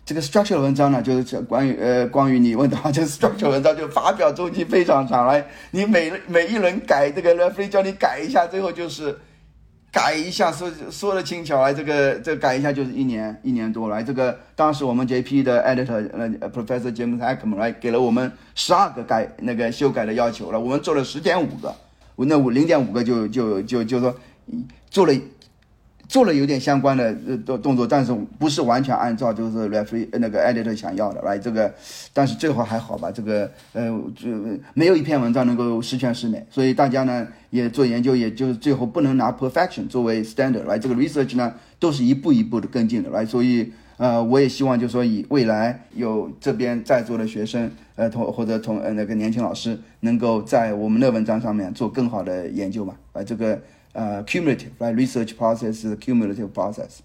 [0.05, 9.17] 这个 structure 文章呢，就是关于呃关于你问的话， 这 structure 文章就发表周期非常长来，你每每一轮改这个 referee 叫你改一下，最后就是
[9.91, 14.03] 改一下，说说的轻巧来，这个这改一下就是一年一年多来。
[14.03, 21.73] 这个当时我们 JP 的 editor 呃 Professor James Ackman 来给了我们十二个改那个修改的要求了，我们做了十点五个。
[22.15, 24.15] 我那五零点五个就就就就说
[24.89, 25.13] 做了
[26.07, 31.39] 做了有点相关的呃动动作，但是不是完全按照就是 referee 那个 editor 想要的，right？
[31.39, 31.73] 这个
[32.13, 34.29] 但是最后还好吧，这个呃就
[34.73, 40.79] 没有一篇文章能够十全十美，所以大家呢也做研究，也就是最后不能拿 perfection 作为 standard，right？
[40.79, 43.25] 这个 research 呢都是一步一步的跟进的，right？
[43.25, 47.71] 所以呃我也希望就说以未来有这边在座的学生。
[47.97, 52.93] 呃，同或者同呃那个年轻老师能够在我们的文章上面做更好的研究嘛？
[53.13, 53.57] 把这个
[53.95, 56.99] 呃 cumulative，right research process cumulative process。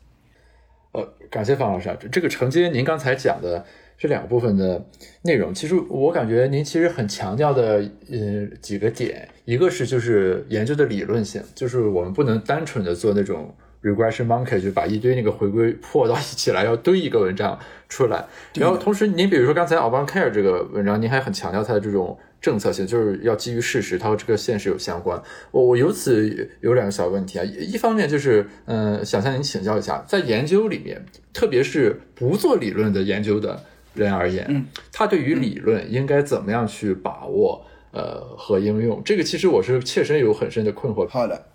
[0.92, 3.64] 呃，感谢方老师啊，这个承接您刚才讲的
[3.96, 4.84] 这两部分的
[5.22, 13.54] 内容，其实我感觉您其实很强调的呃几个点，一个是就是研究的理论性，就是我们不能单纯的做那种。
[13.82, 18.26] Regression monkey 就把一堆那个回归 破到一起来，要堆一个文章出来。
[18.52, 25.20] 然后同时，您比如说刚才 Obamacare 这个文章，您还很强调它的这种政策性，就是要基于事实，它和这个现实有相关。
[25.50, 33.62] 我我由此有两个小问题啊，一方面就是，嗯，想向您请教一下，在研究里面，特别是不做理论的研究的
[33.94, 41.06] 人而言，嗯，他对于理论应该怎么样去把握，呃，和应用，这个其实我是切身有很深的困惑。
[41.08, 41.46] 好的。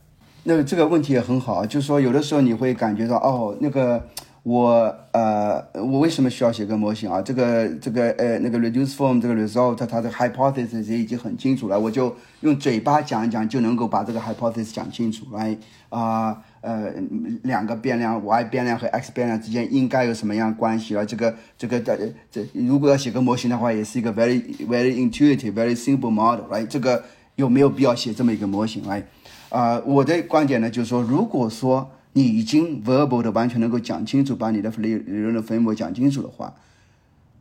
[0.48, 4.08] 那这个问题也很好，就是说有的时候你会感觉到，哦，那个
[4.46, 7.20] 我呃，我为什么需要写个模型啊？
[7.20, 15.58] 这个这个呃，那个 reduce form 这个 result 它的 hypothesis 也已经很清楚了，我就用嘴巴讲一讲就能够把这个 hypothesis 讲清楚，来
[15.90, 16.94] 啊呃，
[17.42, 21.04] 两个变量 y 变量和 x 变量之间应该有什么样关系啊？
[21.04, 21.98] 这个这个的
[22.30, 27.04] 这如果要写个模型的话，也是一个 very very intuitive very simple model，来这个
[27.36, 29.04] 有没有必要写这么一个模型来？
[29.50, 36.56] 啊，我的观点呢，就是说，如果说你已经 verbal 的完全能够讲清楚，把你的理理论的分母讲清楚的话，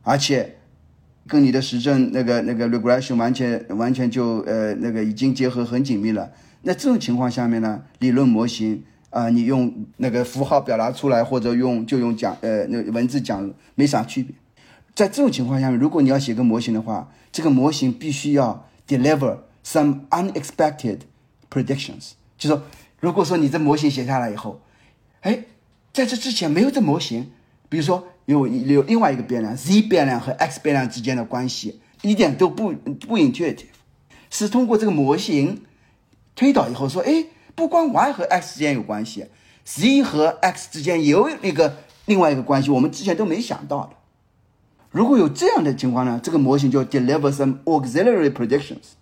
[0.02, 0.56] 而且
[1.28, 6.32] 跟你的实证那个那个 regression 完全完全就呃那个已经结合很紧密了。
[6.62, 14.34] 那这种情况下面呢，理论模型啊、你用那个符号表达出来，或者用就用讲呃那文字讲没啥区别。
[14.92, 20.98] 在这种情况下面，如果你要写个模型的话，这个模型必须要 deliver some unexpected
[21.48, 22.64] predictions，就说
[22.98, 24.60] 如果说你这模型写下来以后，
[25.24, 25.44] 哎，
[25.92, 27.32] 在这之前没有这模型，
[27.70, 33.72] 比如说有有另外一个变量 z 变量和 x 变量之间的关系一点都不不 intuitive，
[34.28, 35.62] 是通过这个模型
[36.36, 39.26] 推导以后说，哎，不光 y 和 x 之间有关系
[39.64, 43.92] ，z 和 x 之间也有那个另外一个关系，我们之前都没想到的。
[44.90, 48.92] 如果有这样的情况呢，这个模型就 deliver some auxiliary predictions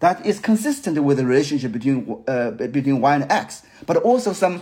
[0.00, 4.58] that is consistent with the relationship between uh, between y and x, but also some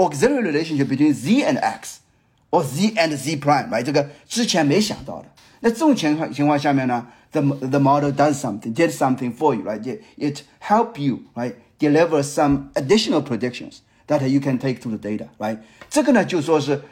[0.00, 2.00] auxiliary relationship between z and x,
[2.50, 3.82] or z and z prime，right？
[3.82, 5.26] 这个之前没想到的。
[5.60, 9.80] 那这种情况情况下面呢，the the model does something, did something for you, right?
[9.82, 11.54] It it help you, right?
[11.78, 15.58] Deliver some additional predictions that you can take to the data, right?
[15.88, 16.82] 这个呢就说是。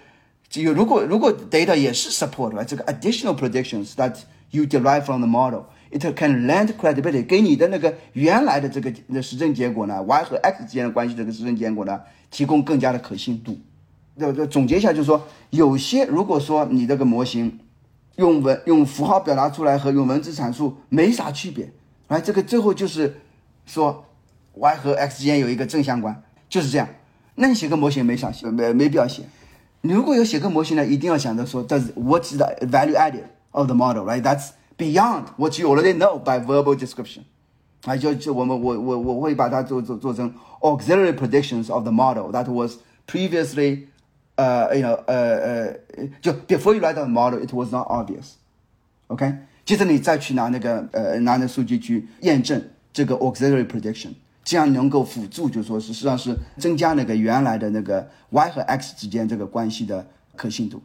[0.56, 4.14] 有如果如果 data 也是 support 吧，这个 additional predictions that
[4.52, 12.00] you derive from the model，it can lend credibility 给你的那个原来的这个的实证结果呢，y 和 x 之间的关系这个实证结果呢，
[12.31, 13.57] 提供更加的可信度。
[14.17, 17.59] 这这总结一下就是说，有些如果说你这个模型
[18.17, 21.71] 用文用符号表达出来和用文字阐述没啥区别，
[22.07, 23.21] 哎，这个最后就是
[23.65, 24.03] 说
[24.55, 26.89] y 和 x 之间有一个正相关，就是这样。
[27.35, 29.23] 那你写个模型没啥没没必要写。
[29.81, 34.21] 你如果有写个模型呢，一定要想着说，Does what's the value added of the model, right?
[34.21, 37.21] That's beyond what you already know by verbal description.
[37.83, 42.77] 啊，就就我们我我我会把它做做做成 auxiliary predictions of the model that was
[43.07, 43.87] previously,
[44.35, 48.33] uh, you know, uh, uh, 就 before you write the model, it was not obvious.
[49.07, 49.33] OK，
[49.65, 52.61] 接着你再去拿那个呃拿那数据去验证
[52.91, 54.09] 这个 auxiliary prediction。
[54.41, 60.81] 这样能够辅助，就说是实际上是增加那个原来的那个 y 和 x 之间这个关系的可信度。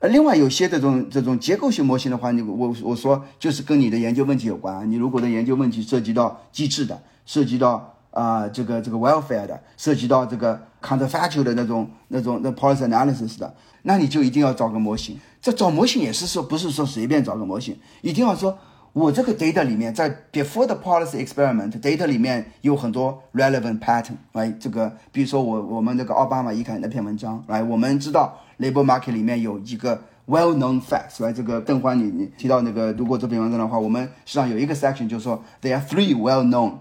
[0.00, 4.88] 呃，另外有些这种这种结构性模型的话，你我我说就是跟你的研究问题有关。
[4.88, 15.18] 你如果的研究问题涉及到机制的，涉及到啊这个这个 welfare 的，涉及到这个 counterfactual 的那种那种那 policy analysis 的，那你就一定要找个模型。
[15.42, 18.56] 这找模型也是说不是说随便找个模型，一定要说。
[18.94, 30.80] 我这个 data 里面，在 before the policy experiment data 里面有很多 relevant pattern，来这个，比如说我我们那个奥巴马一看那篇文章，来我们知道 labor market 里面有一个 well known
[30.80, 36.74] facts，来这个邓欢你你提到那个读过这篇文章的话，我们实际上有一个 section 就是说 there are three well known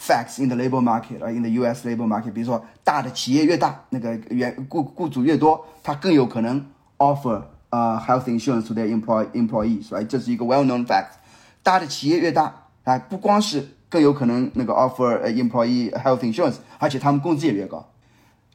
[0.00, 1.86] facts in the labor market，啊 in the U.S.
[1.88, 6.64] labor market，比如说大的企业越大，那个员雇雇主越多，他更有可能
[6.98, 11.10] offer 啊 health insurance to their employ employees，来这是一个 well known fact。
[11.62, 12.54] 大的企业越大，
[12.84, 17.90] 啊，不光是更有可能那个 offer employee health insurance，而且他们工资也越高，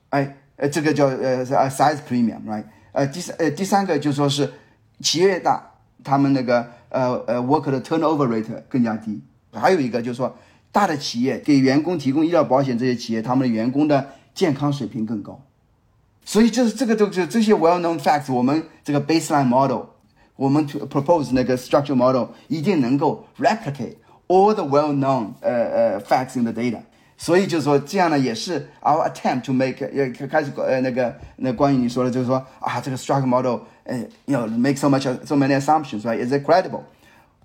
[0.09, 2.64] 哎，呃，这个叫呃 size premium，right？
[2.91, 4.51] 呃，第三呃第三个就说是
[4.99, 5.72] 企业越大，
[6.04, 9.22] 他们那个呃呃 worker 的 turnover rate 更加低。
[9.51, 10.38] 还有一个就是说，
[10.72, 15.41] 大的企业给员工提供医疗保险，这些企业他们的员工的健康水平更高。
[16.26, 19.88] 所以就是这个都是这些 well known facts，我们这个 baseline model。
[20.36, 23.93] 我们 to propose 那个 structure model 一定能够 replicate
[24.28, 26.80] all the well-known 呃呃 facts in the data，
[27.22, 35.59] 所以就是说这样呢也是 our attempt to make 呃开始呃那个那关于你说的就是说啊这个 structure model 呃 you know make so much so many
[35.59, 36.83] assumptions right is it credible？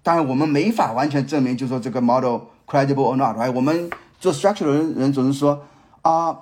[0.03, 3.51] 当然我们没法完全证明就是说这个 model credible or not right？
[3.51, 5.65] 我们做 structure 的人人总是说
[6.01, 6.37] 啊。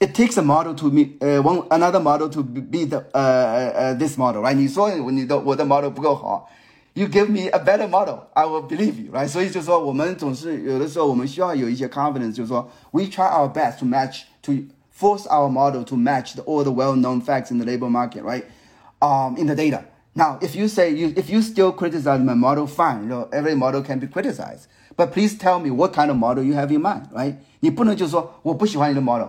[0.00, 3.94] it takes a model to meet uh, one another model to beat uh, uh, uh,
[3.94, 4.54] this model, right?
[4.54, 6.48] 你说你的我的 model 不够好
[6.94, 9.28] ，you give me a better model, I will believe you, right?
[9.28, 14.52] 所以就是说，我们总是有的时候我们需要有一些 confidence，就是说，we try our best to match to
[14.98, 18.44] force our model to match the, all the well-known facts in the labor market, right?
[19.00, 19.84] Um, in the data.
[20.14, 23.02] Now, if you say you, if you still criticize my model, fine.
[23.02, 24.66] You know, every model can be criticized.
[24.96, 27.36] But please tell me what kind of model you have in mind, right?
[27.60, 29.28] 你不能就说我不喜欢你的 model。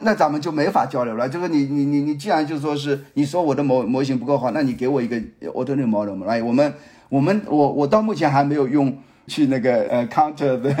[0.00, 1.28] 那咱们就没法交流了。
[1.28, 5.16] 就是你你你你，既然就说是你说我的模模型不够好，那你给我一个
[5.52, 6.24] alternative model？
[6.24, 6.72] 来，我们
[7.08, 8.96] 我们我我到目前还没有用
[9.26, 10.72] 去那个呃 counter the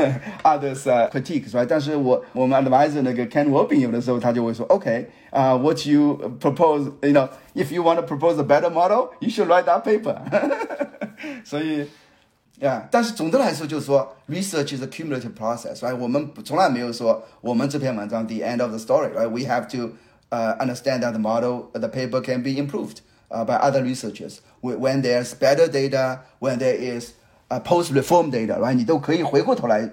[0.42, 8.44] others critique，是吧但是我我们 advisor 那个 Ken Wobin 有的时候他就会说，OK，啊、，what you propose，you know，if you want to propose a
[8.44, 10.16] better model，you should write that paper
[11.44, 11.86] 所以。
[12.59, 15.95] 呀，但是总的来说，就是说，research is a cumulative process，right？
[15.95, 19.93] 我们从来没有说我们这篇文章 the end of the story，right？We have to
[20.29, 22.97] uh, understand that the model, the paper can be improved
[23.29, 24.37] uh, by other researchers.
[24.61, 27.13] When there's better data, when there is
[27.49, 28.75] uh, post-reform data, right？
[28.75, 29.89] 你都可以回过头来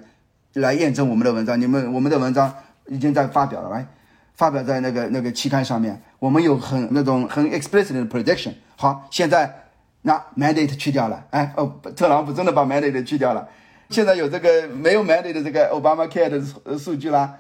[0.52, 1.60] 来验证我们的文章。
[1.60, 2.54] 你们我们的文章
[2.86, 3.86] 已经在发表了，right？
[4.34, 8.52] 发表在那个那个期刊上面，我们有很那种很 explicit 的 prediction。
[8.76, 9.63] 好，现在
[10.04, 13.48] 那 mandate 去掉了，哎哦，特朗普真的把 mandate 去掉了。
[13.90, 17.38] 现在有这个没有 mandate 的这个 Obama Care 的数据啦。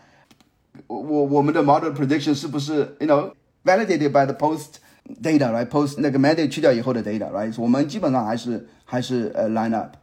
[0.86, 3.32] 我我们的 model prediction 是不是 you know
[3.64, 4.76] validated by the post
[5.22, 9.96] data right post 那个 mandate 去掉以后的 data right 我们基本上还是还是呃 line up，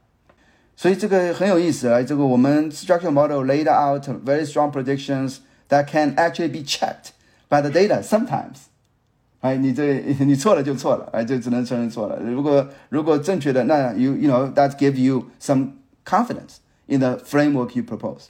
[0.76, 2.01] 所以这个很有意思啊。
[2.01, 5.38] 这个我们 structural model laid out very strong predictions
[5.70, 7.11] that can actually be checked
[7.49, 8.68] by the data sometimes。
[9.43, 12.16] 哎，你这你错了就错了，哎，就只能承认错了。
[12.20, 15.70] 如果如果正确的，那 you you know that give you some
[16.05, 18.26] confidence in the framework you propose。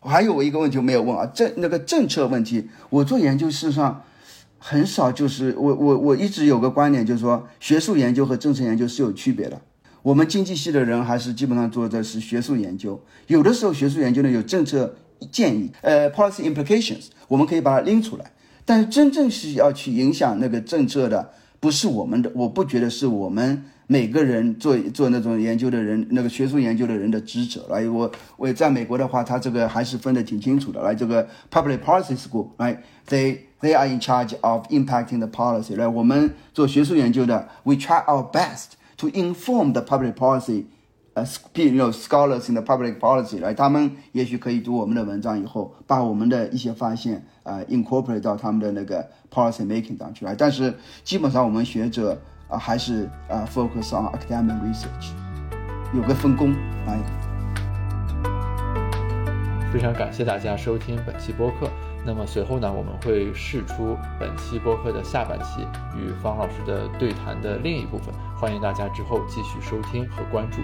[0.00, 4.02] 还有我一个问题没有问啊，政那个政策问题，我做研究事实上
[4.58, 9.60] 很少，就是我我我一直有个观点，就是说学术研究和政策研究是有区别的。
[10.02, 14.96] 我们经济系的人还是基本上做的是学术研究，有的时候学术研究呢有政策
[15.30, 18.32] 建议，呃，policy implications，我们可以把它拎出来，
[18.70, 23.64] 但是真正是要去影响那个政策的，不是我们的，我不觉得是我们。
[23.88, 30.80] 每个人做做那种研究的人，那个学术研究的人的职责来，我我在美国的话，他这个还是分得挺清楚的。
[30.82, 35.74] 来，这个 public policy school，来，they they are in charge of impacting the policy。
[35.74, 40.66] 来，我们做学术研究的，we try our best to inform the public policy。
[41.14, 50.34] 呃 scholars in the public policy，来，他们也许可以读我们的文章以后，把我们的一些发现啊 incorporate 到他们的那个 policy making 当中来。
[50.34, 52.18] 但是基本上我们学者。
[52.50, 55.12] 啊，还是啊，focus on academic research，
[55.94, 56.52] 有个分工
[56.84, 56.98] 来。
[59.72, 61.70] 非常感谢大家收听本期播客。
[62.04, 70.60] 那么随后呢，我们会试出本期播客的下半期与方老师的对谈的另一部分，欢迎大家之后继续收听和关注。